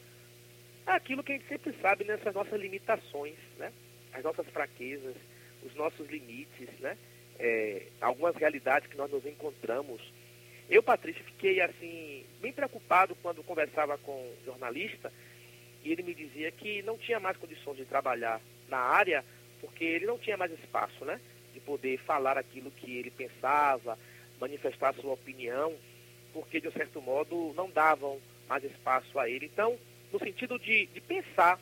é 0.88 0.92
aquilo 0.92 1.24
que 1.24 1.32
a 1.32 1.36
gente 1.36 1.48
sempre 1.48 1.74
sabe 1.80 2.04
nessas 2.04 2.34
nossas 2.34 2.60
limitações, 2.60 3.36
né? 3.58 3.72
As 4.14 4.24
nossas 4.24 4.48
fraquezas, 4.48 5.16
os 5.64 5.76
nossos 5.76 6.10
limites, 6.10 6.70
né? 6.80 6.98
É, 7.38 7.88
algumas 8.02 8.36
realidades 8.36 8.90
que 8.90 8.98
nós 8.98 9.12
nos 9.12 9.26
encontramos 9.26 10.02
eu, 10.72 10.82
Patrícia, 10.82 11.24
fiquei 11.26 11.60
assim, 11.60 12.26
bem 12.42 12.54
preocupado 12.54 13.14
quando 13.22 13.44
conversava 13.44 13.98
com 13.98 14.14
um 14.14 14.46
jornalista 14.46 15.12
e 15.84 15.92
ele 15.92 16.02
me 16.02 16.16
dizia 16.16 16.50
que 16.52 16.82
não 16.84 16.98
tinha 16.98 17.20
mais 17.20 17.36
condições 17.36 17.76
de 17.76 17.86
trabalhar 17.86 18.40
na 18.70 18.78
área 18.78 19.24
porque 19.60 19.84
ele 19.84 20.06
não 20.06 20.18
tinha 20.18 20.38
mais 20.38 20.52
espaço, 20.54 21.04
né? 21.04 21.20
De 21.54 21.60
poder 21.60 22.00
falar 22.00 22.38
aquilo 22.38 22.72
que 22.72 22.98
ele 22.98 23.12
pensava, 23.12 24.00
manifestar 24.40 24.96
sua 24.96 25.14
opinião, 25.14 25.76
porque, 26.34 26.62
de 26.62 26.68
um 26.68 26.72
certo 26.72 27.02
modo, 27.02 27.54
não 27.56 27.70
davam 27.70 28.20
mais 28.48 28.64
espaço 28.64 29.20
a 29.20 29.30
ele. 29.30 29.46
Então, 29.46 29.78
no 30.12 30.20
sentido 30.20 30.58
de, 30.58 30.88
de 30.88 31.02
pensar, 31.02 31.60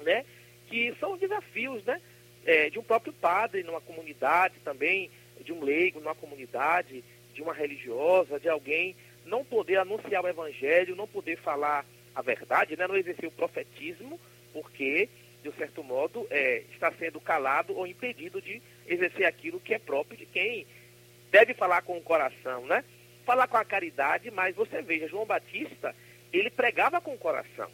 né, 0.00 0.24
que 0.68 0.94
são 1.00 1.12
os 1.12 1.20
desafios, 1.20 1.82
né, 1.84 2.00
é, 2.44 2.68
de 2.68 2.78
um 2.78 2.82
próprio 2.82 3.12
padre 3.12 3.62
numa 3.62 3.80
comunidade 3.80 4.56
também, 4.64 5.10
de 5.40 5.52
um 5.52 5.62
leigo 5.62 6.00
numa 6.00 6.14
comunidade, 6.14 7.02
de 7.32 7.42
uma 7.42 7.52
religiosa, 7.52 8.38
de 8.38 8.48
alguém 8.48 8.96
não 9.24 9.44
poder 9.44 9.76
anunciar 9.76 10.24
o 10.24 10.28
evangelho, 10.28 10.96
não 10.96 11.06
poder 11.06 11.36
falar 11.38 11.84
a 12.14 12.22
verdade, 12.22 12.76
né, 12.76 12.86
não 12.86 12.96
exercer 12.96 13.28
o 13.28 13.32
profetismo, 13.32 14.20
porque, 14.52 15.08
de 15.42 15.48
um 15.48 15.52
certo 15.54 15.82
modo, 15.82 16.26
é, 16.30 16.62
está 16.72 16.92
sendo 16.92 17.20
calado 17.20 17.74
ou 17.76 17.86
impedido 17.86 18.40
de 18.40 18.60
exercer 18.86 19.26
aquilo 19.26 19.60
que 19.60 19.74
é 19.74 19.78
próprio 19.78 20.16
de 20.16 20.26
quem 20.26 20.66
deve 21.30 21.54
falar 21.54 21.82
com 21.82 21.96
o 21.96 22.02
coração, 22.02 22.66
né? 22.66 22.84
Falar 23.24 23.46
com 23.46 23.56
a 23.56 23.64
caridade, 23.64 24.30
mas 24.30 24.54
você 24.54 24.82
veja, 24.82 25.08
João 25.08 25.24
Batista, 25.24 25.94
ele 26.32 26.50
pregava 26.50 27.00
com 27.00 27.14
o 27.14 27.18
coração 27.18 27.70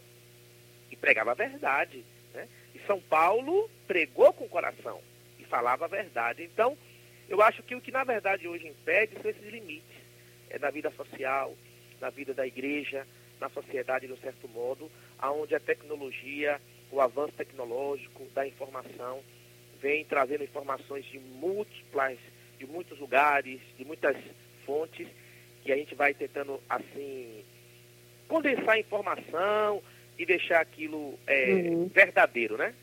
e 0.91 0.97
pregava 0.97 1.33
a 1.33 1.35
verdade, 1.35 2.05
né? 2.33 2.47
E 2.75 2.79
São 2.87 3.01
Paulo 3.01 3.69
pregou 3.87 4.33
com 4.33 4.45
o 4.45 4.49
coração 4.49 5.01
e 5.39 5.45
falava 5.45 5.87
a 5.87 5.89
verdade. 5.89 6.45
Então, 6.45 6.79
eu 7.29 7.43
acho 7.43 7.63
que 7.63 7.75
o 7.75 7.81
que 7.81 7.91
na 7.91 8.05
verdade 8.05 8.49
hoje 8.49 8.67
impede 8.67 9.15
são 9.21 9.31
esses 9.31 9.45
limites 9.45 9.97
é, 10.51 10.59
na 10.59 10.71
vida 10.71 10.91
social, 10.93 11.55
na 12.01 12.11
vida 12.11 12.33
da 12.33 12.47
igreja, 12.47 13.07
na 13.41 13.49
sociedade 13.51 14.07
de 14.07 14.13
um 14.13 14.19
certo 14.19 14.49
modo, 14.49 14.91
aonde 15.19 15.55
a 15.55 15.61
tecnologia, 15.61 16.61
o 16.91 17.01
avanço 17.01 17.35
tecnológico 17.35 18.25
da 18.35 18.47
informação 18.47 19.23
vem 19.81 20.05
trazendo 20.05 20.45
informações 20.45 21.05
de 21.07 21.19
múltiplas, 21.19 22.19
de 22.59 22.67
muitos 22.67 22.99
lugares, 22.99 23.61
de 23.77 23.85
muitas 23.85 24.17
fontes, 24.65 25.07
que 25.63 25.71
a 25.71 25.77
gente 25.77 25.95
vai 25.95 26.15
tentando 26.15 26.61
assim 26.69 27.45
condensar 28.27 28.71
a 28.71 28.79
informação 28.79 29.83
e 30.19 30.27
deixar 30.27 30.61
aquilo 30.61 31.19
é, 31.27 31.53
uhum. 31.53 31.89
verdadeiro, 31.89 32.57
né? 32.57 32.75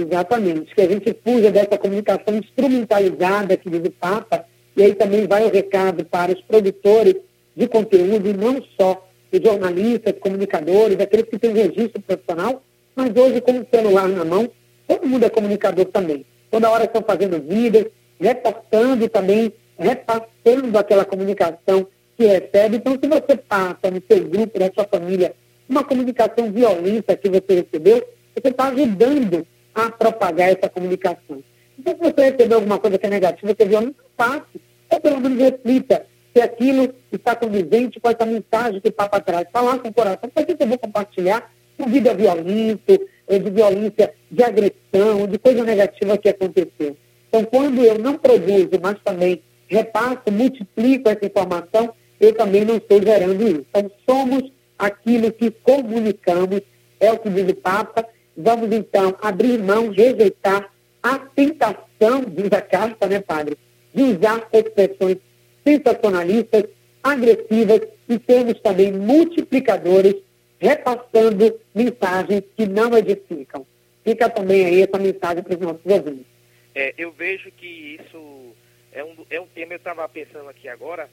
Exatamente, 0.00 0.74
que 0.74 0.80
a 0.80 0.88
gente 0.88 1.14
fuja 1.22 1.50
dessa 1.50 1.76
comunicação 1.76 2.34
instrumentalizada 2.34 3.54
que 3.56 3.68
diz 3.68 3.80
o 3.84 3.90
Papa, 3.90 4.46
e 4.74 4.82
aí 4.82 4.94
também 4.94 5.26
vai 5.26 5.44
o 5.44 5.50
recado 5.50 6.06
para 6.06 6.32
os 6.32 6.40
produtores 6.40 7.16
de 7.54 7.68
conteúdo, 7.68 8.26
e 8.26 8.32
não 8.32 8.62
só 8.78 9.06
os 9.30 9.40
jornalistas, 9.40 10.14
comunicadores, 10.18 10.98
aqueles 10.98 11.26
que 11.26 11.38
têm 11.38 11.52
registro 11.52 12.00
profissional, 12.00 12.62
mas 12.96 13.14
hoje 13.14 13.42
com 13.42 13.58
o 13.58 13.66
celular 13.70 14.08
na 14.08 14.24
mão, 14.24 14.50
todo 14.88 15.06
mundo 15.06 15.24
é 15.24 15.28
comunicador 15.28 15.84
também. 15.86 16.24
Toda 16.50 16.70
hora 16.70 16.84
estão 16.84 17.02
fazendo 17.02 17.38
vídeos, 17.40 17.86
reportando 18.18 19.06
também, 19.08 19.52
repassando 19.78 20.78
aquela 20.78 21.04
comunicação 21.04 21.86
que 22.16 22.24
recebe. 22.24 22.76
Então, 22.76 22.98
se 23.00 23.08
você 23.08 23.36
passa 23.36 23.90
no 23.90 24.02
seu 24.10 24.24
grupo, 24.24 24.58
na 24.58 24.70
sua 24.72 24.84
família, 24.84 25.34
uma 25.68 25.84
comunicação 25.84 26.50
violenta 26.50 27.16
que 27.16 27.28
você 27.28 27.62
recebeu, 27.62 28.02
você 28.34 28.48
está 28.48 28.68
ajudando 28.68 29.46
a 29.86 29.90
propagar 29.90 30.50
essa 30.50 30.68
comunicação. 30.68 31.42
Então, 31.78 31.94
se 31.94 32.12
você 32.12 32.30
recebeu 32.30 32.58
alguma 32.58 32.78
coisa 32.78 32.98
que 32.98 33.06
é 33.06 33.10
negativa, 33.10 33.54
que 33.54 33.62
é 33.62 33.66
violenta, 33.66 33.96
passe. 34.16 34.60
Ou 34.90 35.00
pelo 35.00 35.20
menos 35.20 35.38
reflita 35.38 36.06
se 36.34 36.42
aquilo 36.42 36.94
está 37.10 37.34
condizente 37.34 37.98
com 37.98 38.08
essa 38.08 38.26
mensagem 38.26 38.80
que 38.80 38.88
o 38.88 38.92
Papa 38.92 39.20
traz. 39.20 39.46
Falar 39.52 39.78
com 39.78 39.88
o 39.88 39.94
coração. 39.94 40.28
Para 40.28 40.44
que 40.44 40.56
eu 40.58 40.66
vou 40.66 40.78
compartilhar 40.78 41.50
um 41.78 41.86
vídeo 41.86 42.14
violento, 42.14 43.08
eh, 43.28 43.38
de 43.38 43.50
violência, 43.50 44.12
de 44.30 44.42
agressão, 44.42 45.26
de 45.26 45.38
coisa 45.38 45.64
negativa 45.64 46.18
que 46.18 46.28
aconteceu? 46.28 46.96
Então, 47.28 47.44
quando 47.44 47.82
eu 47.82 47.98
não 47.98 48.18
produzo, 48.18 48.70
mas 48.82 48.96
também 49.04 49.42
repasso, 49.68 50.30
multiplico 50.30 51.08
essa 51.08 51.24
informação, 51.24 51.94
eu 52.20 52.34
também 52.34 52.64
não 52.64 52.76
estou 52.76 53.00
gerando 53.00 53.42
isso. 53.42 53.64
Então, 53.70 53.90
somos 54.08 54.52
aquilo 54.78 55.32
que 55.32 55.50
comunicamos, 55.50 56.60
é 56.98 57.12
o 57.12 57.18
que 57.18 57.30
diz 57.30 57.48
o 57.48 57.54
Papa. 57.54 58.06
Vamos, 58.42 58.72
então, 58.72 59.16
abrir 59.20 59.58
mão, 59.58 59.90
rejeitar 59.90 60.72
a 61.02 61.18
tentação, 61.18 62.24
diz 62.26 62.52
a 62.52 62.62
carta, 62.62 63.06
né, 63.06 63.20
padre, 63.20 63.56
de 63.94 64.02
usar 64.02 64.48
expressões 64.52 65.18
sensacionalistas, 65.64 66.64
agressivas 67.02 67.80
e 68.08 68.18
termos 68.18 68.60
também 68.60 68.92
multiplicadores, 68.92 70.16
repassando 70.58 71.58
mensagens 71.74 72.42
que 72.56 72.66
não 72.66 72.96
edificam. 72.96 73.66
Fica 74.04 74.28
também 74.28 74.64
aí 74.64 74.82
essa 74.82 74.98
mensagem 74.98 75.42
para 75.42 75.54
os 75.54 75.60
nossos 75.60 75.86
ouvintes. 75.86 76.26
É, 76.74 76.94
eu 76.96 77.12
vejo 77.12 77.50
que 77.52 77.98
isso 78.00 78.52
é 78.92 79.04
um, 79.04 79.14
é 79.28 79.40
um 79.40 79.46
tema, 79.46 79.74
eu 79.74 79.76
estava 79.78 80.08
pensando 80.08 80.48
aqui 80.48 80.68
agora, 80.68 81.08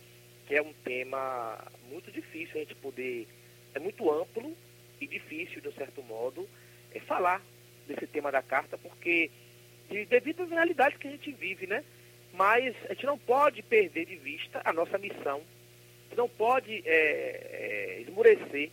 que 0.48 0.56
é 0.56 0.62
um 0.62 0.74
tema 0.84 1.58
muito 1.90 2.12
difícil 2.12 2.56
a 2.56 2.60
gente 2.60 2.76
poder, 2.76 3.28
é 3.74 3.80
muito 3.80 4.10
amplo 4.12 4.56
e 5.00 5.08
difícil, 5.08 5.62
de 5.62 5.68
um 5.68 5.74
certo 5.74 6.02
modo, 6.04 6.48
é 6.98 7.02
falar 7.02 7.42
desse 7.88 8.06
tema 8.08 8.32
da 8.32 8.42
carta, 8.42 8.78
porque 8.78 9.32
de, 9.90 10.06
devido 10.06 10.44
às 10.44 10.50
realidades 10.50 10.98
que 10.98 11.08
a 11.08 11.12
gente 11.12 11.32
vive, 11.32 11.68
né? 11.68 11.84
Mas 12.34 12.76
a 12.86 12.94
gente 12.94 13.06
não 13.06 13.18
pode 13.18 13.62
perder 13.64 14.06
de 14.06 14.16
vista 14.18 14.62
a 14.64 14.74
nossa 14.74 14.98
missão, 14.98 15.38
a 15.38 16.04
gente 16.10 16.18
não 16.18 16.30
pode 16.30 16.84
é, 16.86 16.90
é, 16.90 18.02
esmurecer, 18.02 18.70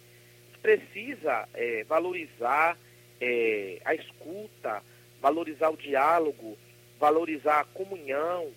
precisa 0.60 1.48
é, 1.54 1.84
valorizar 1.84 2.76
é, 3.20 3.80
a 3.84 3.94
escuta, 3.94 4.82
valorizar 5.20 5.70
o 5.70 5.76
diálogo, 5.76 6.58
valorizar 6.98 7.60
a 7.60 7.64
comunhão, 7.64 8.50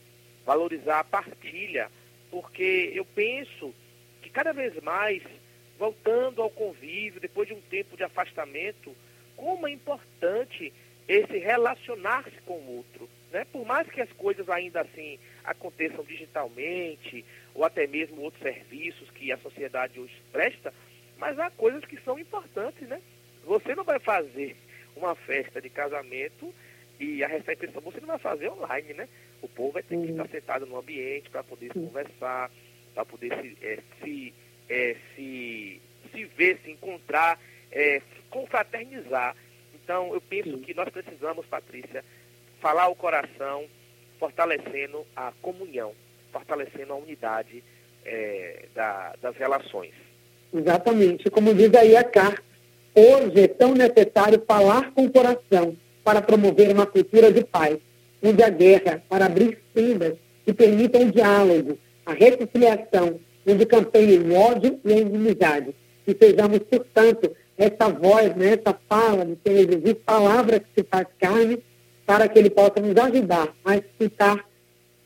valorizar 0.45 0.99
a 0.99 1.03
partilha, 1.03 1.89
porque 2.31 2.91
eu 2.93 3.05
penso 3.05 3.73
que 4.21 4.29
cada 4.29 4.51
vez 4.51 4.73
mais, 4.81 5.21
voltando 5.77 6.41
ao 6.41 6.49
convívio, 6.49 7.21
depois 7.21 7.47
de 7.47 7.53
um 7.53 7.61
tempo 7.61 7.95
de 7.95 8.03
afastamento, 8.03 8.95
como 9.37 9.67
é 9.67 9.71
importante 9.71 10.73
esse 11.07 11.37
relacionar-se 11.37 12.41
com 12.45 12.55
o 12.55 12.77
outro. 12.77 13.09
Né? 13.31 13.45
Por 13.45 13.65
mais 13.65 13.89
que 13.89 14.01
as 14.01 14.11
coisas 14.13 14.49
ainda 14.49 14.81
assim 14.81 15.17
aconteçam 15.43 16.03
digitalmente, 16.03 17.23
ou 17.53 17.63
até 17.63 17.87
mesmo 17.87 18.21
outros 18.21 18.43
serviços 18.43 19.09
que 19.11 19.31
a 19.31 19.37
sociedade 19.37 19.99
hoje 19.99 20.21
presta, 20.31 20.73
mas 21.17 21.39
há 21.39 21.49
coisas 21.49 21.85
que 21.85 21.99
são 22.01 22.19
importantes, 22.19 22.87
né? 22.87 23.01
Você 23.45 23.73
não 23.73 23.83
vai 23.83 23.99
fazer 23.99 24.55
uma 24.95 25.15
festa 25.15 25.61
de 25.61 25.69
casamento 25.69 26.53
e 26.99 27.23
a 27.23 27.27
recepção 27.27 27.81
você 27.81 27.99
não 27.99 28.07
vai 28.07 28.19
fazer 28.19 28.49
online, 28.49 28.93
né? 28.93 29.07
O 29.41 29.47
povo 29.47 29.73
vai 29.73 29.83
ter 29.83 29.97
que 29.97 30.11
estar 30.11 30.27
sentado 30.27 30.65
no 30.65 30.77
ambiente 30.77 31.29
para 31.29 31.43
poder 31.43 31.71
se 31.71 31.79
conversar, 31.79 32.51
para 32.93 33.05
poder 33.05 33.31
se, 33.41 33.57
é, 33.65 33.79
se, 34.01 34.33
é, 34.69 34.95
se, 35.15 35.81
se 36.11 36.25
ver, 36.25 36.59
se 36.63 36.71
encontrar, 36.71 37.39
é, 37.71 38.01
confraternizar. 38.29 39.35
Então, 39.73 40.13
eu 40.13 40.21
penso 40.21 40.51
Sim. 40.51 40.61
que 40.61 40.73
nós 40.73 40.89
precisamos, 40.89 41.45
Patrícia, 41.45 42.03
falar 42.59 42.87
o 42.87 42.95
coração, 42.95 43.65
fortalecendo 44.19 45.05
a 45.15 45.31
comunhão, 45.41 45.93
fortalecendo 46.31 46.93
a 46.93 46.97
unidade 46.97 47.63
é, 48.05 48.65
da, 48.73 49.13
das 49.21 49.35
relações. 49.37 49.93
Exatamente. 50.53 51.29
Como 51.29 51.53
diz 51.53 51.73
aí 51.73 51.95
a 51.95 52.03
carta, 52.03 52.43
hoje 52.95 53.41
é 53.41 53.47
tão 53.47 53.73
necessário 53.73 54.43
falar 54.47 54.91
com 54.91 55.05
o 55.05 55.11
coração 55.11 55.77
para 56.03 56.21
promover 56.21 56.69
uma 56.69 56.85
cultura 56.85 57.31
de 57.31 57.43
paz, 57.43 57.77
onde 58.23 58.41
a 58.41 58.49
guerra, 58.49 59.03
para 59.09 59.25
abrir 59.25 59.61
fendas 59.73 60.17
que 60.45 60.53
permitam 60.53 61.01
o 61.01 61.11
diálogo, 61.11 61.77
a 62.05 62.13
reconciliação, 62.13 63.19
onde 63.45 63.65
campeiem 63.65 64.19
o 64.19 64.33
ódio 64.33 64.79
e 64.83 64.93
a 64.93 64.97
inimizade. 64.97 65.75
E 66.07 66.15
sejamos, 66.15 66.59
portanto, 66.59 67.35
essa 67.57 67.89
voz, 67.89 68.35
né, 68.35 68.53
essa 68.53 68.77
fala 68.87 69.25
de 69.25 69.37
Senhor 69.45 69.71
Jesus, 69.71 69.95
palavra 70.05 70.59
que 70.59 70.67
se 70.75 70.87
faz 70.89 71.07
carne, 71.19 71.59
para 72.05 72.27
que 72.27 72.37
ele 72.37 72.49
possa 72.49 72.79
nos 72.79 72.95
ajudar 72.95 73.53
a 73.65 73.75
explicar 73.75 74.45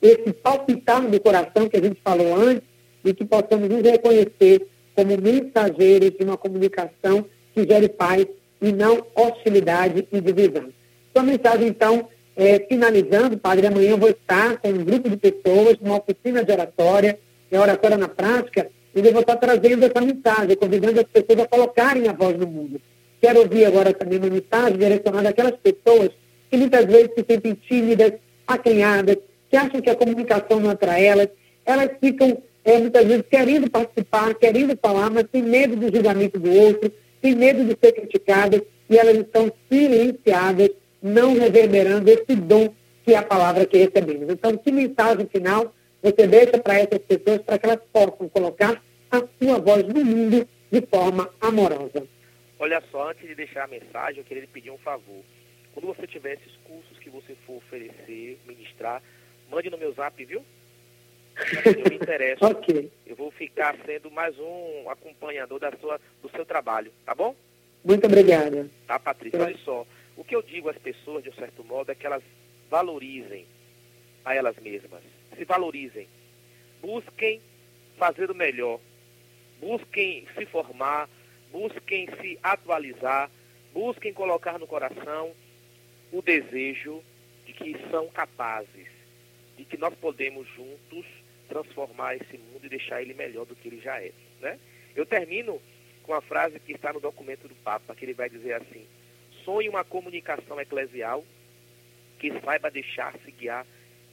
esse 0.02 0.34
palpitar 0.34 1.02
do 1.08 1.20
coração 1.20 1.70
que 1.70 1.78
a 1.78 1.82
gente 1.82 2.00
falou 2.04 2.36
antes 2.36 2.64
e 3.04 3.14
que 3.14 3.26
possamos 3.26 3.70
nos 3.70 3.82
reconhecer 3.82 4.68
como 4.96 5.18
mensageiros 5.18 6.12
de 6.12 6.24
uma 6.24 6.38
comunicação 6.38 7.26
que 7.54 7.66
gere 7.66 7.90
paz 7.90 8.26
e 8.62 8.72
não 8.72 9.06
hostilidade 9.16 10.08
e 10.12 10.22
divisão. 10.22 10.70
Sua 11.14 11.24
mensagem, 11.24 11.68
então, 11.68 12.08
é, 12.36 12.60
finalizando, 12.60 13.38
Padre, 13.38 13.68
amanhã 13.68 13.92
eu 13.92 13.98
vou 13.98 14.10
estar 14.10 14.58
com 14.58 14.70
um 14.70 14.84
grupo 14.84 15.10
de 15.10 15.18
pessoas 15.18 15.78
numa 15.82 15.98
oficina 15.98 16.44
de 16.44 16.52
oratória, 16.52 17.18
é 17.50 17.60
oratória 17.60 17.98
na 17.98 18.08
prática, 18.08 18.70
e 18.94 19.00
eu 19.00 19.12
vou 19.12 19.22
estar 19.22 19.38
trazendo 19.38 19.86
essa 19.86 20.02
mensagem, 20.02 20.56
convidando 20.56 21.00
as 21.00 21.08
pessoas 21.08 21.40
a 21.40 21.48
colocarem 21.48 22.08
a 22.08 22.14
voz 22.14 22.38
no 22.38 22.48
mundo. 22.48 22.82
Quero 23.22 23.40
ouvir 23.40 23.66
agora 23.66 23.94
também 23.94 24.18
uma 24.18 24.30
mensagem 24.30 24.78
direcionada 24.78 25.30
àquelas 25.30 25.56
pessoas 25.58 26.10
que 26.50 26.58
muitas 26.58 26.86
vezes 26.86 27.12
se 27.16 27.26
sentem 27.28 27.54
tímidas, 27.54 28.14
acanhadas, 28.46 29.18
que 29.50 29.56
acham 29.56 29.80
que 29.80 29.90
a 29.90 29.96
comunicação 29.96 30.60
não 30.60 30.72
é 30.72 30.76
para 30.76 31.00
elas. 31.00 31.30
Elas 31.66 31.90
ficam, 32.02 32.42
é, 32.66 32.78
muitas 32.80 33.06
vezes, 33.06 33.24
querendo 33.30 33.70
participar, 33.70 34.34
querendo 34.36 34.78
falar, 34.78 35.10
mas 35.10 35.26
tem 35.32 35.42
medo 35.42 35.76
do 35.76 35.96
julgamento 35.96 36.38
do 36.38 36.52
outro, 36.52 36.92
tem 37.22 37.36
medo 37.36 37.64
de 37.64 37.78
ser 37.82 37.94
criticadas, 37.94 38.62
e 38.90 38.98
elas 38.98 39.18
estão 39.18 39.52
silenciadas, 39.72 40.70
não 41.02 41.38
reverberando 41.38 42.10
esse 42.10 42.36
dom 42.36 42.74
que 43.06 43.14
é 43.14 43.18
a 43.18 43.24
palavra 43.24 43.66
que 43.66 43.78
recebemos. 43.78 44.30
Então, 44.30 44.58
que 44.58 44.72
mensagem 44.72 45.28
final 45.32 45.74
você 46.02 46.28
deixa 46.28 46.58
para 46.60 46.80
essas 46.80 47.00
pessoas 47.00 47.42
para 47.42 47.58
que 47.60 47.66
elas 47.66 47.82
possam 47.92 48.30
colocar 48.30 48.84
a 49.12 49.18
sua 49.20 49.60
voz 49.60 49.86
no 49.88 50.04
mundo 50.06 50.48
de 50.72 50.82
forma 50.88 51.30
amorosa. 51.42 52.08
Olha 52.60 52.82
só, 52.92 53.10
antes 53.10 53.28
de 53.28 53.36
deixar 53.36 53.64
a 53.66 53.68
mensagem, 53.68 54.20
eu 54.20 54.24
queria 54.24 54.42
lhe 54.42 54.48
pedir 54.48 54.72
um 54.72 54.78
favor. 54.78 55.22
Quando 55.74 55.88
você 55.88 56.06
tiver 56.08 56.34
esses 56.34 56.56
cursos 56.64 56.98
que 57.00 57.10
você 57.10 57.36
for 57.46 57.58
oferecer, 57.58 58.40
ministrar, 58.48 59.02
mande 59.50 59.70
no 59.70 59.78
meu 59.78 59.92
zap, 59.94 60.24
viu? 60.24 60.44
Eu 61.76 61.90
me 61.90 61.96
interesso. 61.96 62.46
ok. 62.46 62.92
Eu 63.06 63.16
vou 63.16 63.32
ficar 63.32 63.76
sendo 63.86 64.12
mais 64.12 64.38
um 64.38 64.90
acompanhador 64.90 65.60
da 65.60 65.72
sua, 65.80 66.00
do 66.22 66.30
seu 66.30 66.46
trabalho, 66.46 66.92
tá 67.06 67.16
bom? 67.16 67.36
Muito 67.84 68.06
obrigada. 68.06 68.70
Tá, 68.86 69.00
Patrícia? 69.00 69.42
Olha 69.42 69.58
só. 69.66 69.86
O 70.16 70.24
que 70.24 70.36
eu 70.36 70.42
digo 70.42 70.70
às 70.70 70.78
pessoas, 70.78 71.24
de 71.24 71.30
um 71.30 71.34
certo 71.34 71.64
modo, 71.64 71.92
é 71.92 71.96
que 71.96 72.06
elas 72.06 72.22
valorizem 72.70 73.46
a 74.24 74.36
elas 74.36 74.56
mesmas. 74.60 75.02
Se 75.38 75.46
valorizem. 75.46 76.08
Busquem 76.82 77.42
fazer 77.98 78.30
o 78.32 78.36
melhor. 78.36 78.80
Busquem 79.60 80.28
se 80.36 80.46
formar. 80.46 81.10
Busquem 81.52 82.08
se 82.20 82.40
atualizar. 82.42 83.30
Busquem 83.74 84.14
colocar 84.14 84.60
no 84.60 84.68
coração 84.68 85.34
o 86.12 86.22
desejo 86.22 87.02
de 87.46 87.54
que 87.54 87.76
são 87.90 88.08
capazes, 88.10 88.88
de 89.58 89.64
que 89.64 89.78
nós 89.78 89.94
podemos 89.96 90.48
juntos 90.50 91.06
transformar 91.48 92.16
esse 92.16 92.38
mundo 92.38 92.66
e 92.66 92.70
deixar 92.70 93.02
ele 93.02 93.14
melhor 93.14 93.46
do 93.46 93.56
que 93.56 93.68
ele 93.68 93.82
já 93.82 94.02
é. 94.02 94.12
Né? 94.40 94.60
Eu 94.96 95.06
termino 95.06 95.62
com 96.04 96.14
a 96.14 96.22
frase 96.22 96.60
que 96.60 96.74
está 96.74 96.92
no 96.92 97.00
documento 97.00 97.48
do 97.48 97.56
Papa, 97.56 97.96
que 97.96 98.06
ele 98.06 98.14
vai 98.14 98.30
dizer 98.30 98.54
assim: 98.54 98.86
sonhe 99.44 99.70
uma 99.70 99.84
comunicação 99.84 100.60
eclesial 100.60 101.24
que 102.20 102.40
saiba 102.42 102.70
deixar-se 102.70 103.32
guiar 103.32 103.66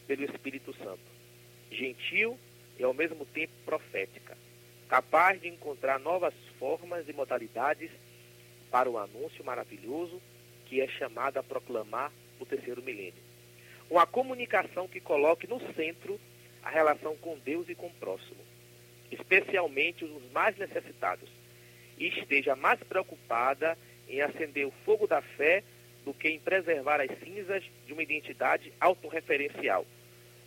pelo 0.09 0.25
Espírito 0.25 0.75
Santo, 0.83 0.99
gentil 1.71 2.39
e 2.79 2.83
ao 2.83 2.95
mesmo 2.95 3.27
tempo 3.27 3.53
profética, 3.65 4.37
capaz 4.89 5.39
de 5.41 5.49
encontrar 5.49 6.01
novas 6.01 6.33
formas 6.59 7.07
e 7.07 7.13
modalidades 7.13 7.91
para 8.71 8.89
o 8.89 8.97
anúncio 8.97 9.45
maravilhoso 9.45 10.21
que 10.65 10.81
é 10.81 10.89
chamado 10.89 11.37
a 11.37 11.43
proclamar 11.43 12.11
o 12.41 12.47
terceiro 12.47 12.83
milênio. 12.83 13.23
Uma 13.91 14.07
comunicação 14.07 14.89
que 14.89 15.01
coloque 15.01 15.47
no 15.47 15.61
centro 15.75 16.19
a 16.63 16.71
relação 16.71 17.17
com 17.17 17.39
Deus 17.39 17.69
e 17.69 17.75
com 17.75 17.87
o 17.87 17.95
próximo, 17.95 18.41
especialmente 19.11 20.05
os 20.05 20.33
mais 20.33 20.57
necessitados, 20.57 21.29
e 21.99 22.09
esteja 22.09 22.57
mais 22.57 22.83
preocupada 22.83 23.77
em 24.09 24.21
acender 24.23 24.67
o 24.67 24.73
fogo 24.85 25.07
da 25.07 25.21
fé 25.21 25.63
do 26.05 26.15
que 26.15 26.29
em 26.29 26.39
preservar 26.39 27.01
as 27.01 27.11
cinzas 27.19 27.63
de 27.87 27.93
uma 27.93 28.03
identidade 28.03 28.73
autorreferencial. 28.81 29.87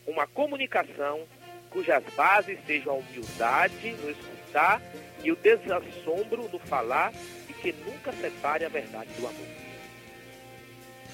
Uma 0.08 0.28
comunicação 0.28 1.22
cujas 1.70 2.04
bases 2.16 2.58
sejam 2.68 2.94
a 2.94 2.96
humildade 2.98 3.96
no 4.04 4.10
escutar 4.10 4.82
e 5.24 5.32
o 5.32 5.36
desassombro 5.36 6.50
no 6.52 6.60
falar 6.60 7.14
e 7.50 7.54
que 7.54 7.74
nunca 7.86 8.12
separe 8.12 8.66
a 8.66 8.70
verdade 8.70 9.10
do 9.18 9.28
amor. 9.28 9.48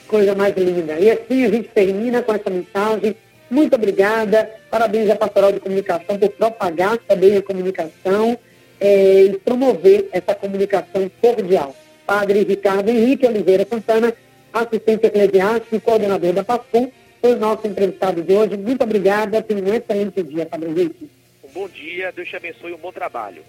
Coisa 0.07 0.33
mais 0.33 0.55
linda. 0.55 0.99
E 0.99 1.11
assim 1.11 1.45
a 1.45 1.49
gente 1.49 1.67
termina 1.69 2.21
com 2.21 2.33
essa 2.33 2.49
mensagem. 2.49 3.15
Muito 3.49 3.75
obrigada. 3.75 4.49
Parabéns 4.69 5.09
à 5.09 5.15
Pastoral 5.15 5.51
de 5.51 5.59
Comunicação 5.59 6.17
por 6.17 6.29
propagar 6.29 6.97
também 6.99 7.37
a 7.37 7.41
comunicação 7.41 8.37
é, 8.79 9.23
e 9.23 9.37
promover 9.37 10.07
essa 10.11 10.33
comunicação 10.33 11.09
cordial. 11.21 11.75
Padre 12.05 12.43
Ricardo 12.43 12.89
Henrique 12.89 13.25
Oliveira 13.25 13.67
Santana, 13.69 14.13
assistente 14.53 15.05
eclesiástico 15.05 15.75
e 15.75 15.79
coordenador 15.79 16.31
da 16.31 16.43
PASCUM, 16.43 16.89
foi 17.27 17.33
o 17.35 17.39
nosso 17.39 17.67
entrevistado 17.67 18.21
de 18.21 18.33
hoje. 18.33 18.55
Muito 18.55 18.81
obrigada, 18.81 19.41
tenha 19.41 19.61
um 19.61 19.73
excelente 19.73 20.23
dia, 20.23 20.45
Padre 20.45 20.69
Henrique. 20.69 21.09
Um 21.43 21.49
bom 21.49 21.67
dia, 21.67 22.11
Deus 22.13 22.29
te 22.29 22.37
abençoe 22.37 22.71
e 22.71 22.73
um 22.73 22.77
bom 22.77 22.91
trabalho. 22.91 23.41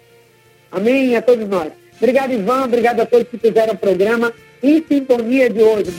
Amém 0.69 1.15
a 1.15 1.21
todos 1.21 1.47
nós. 1.47 1.71
Obrigado, 1.95 2.33
Ivan, 2.33 2.65
obrigado 2.65 2.99
a 2.99 3.05
todos 3.05 3.29
que 3.29 3.37
fizeram 3.37 3.73
o 3.73 3.77
programa 3.77 4.33
em 4.61 4.83
sintonia 4.85 5.49
de 5.49 5.61
hoje. 5.61 5.91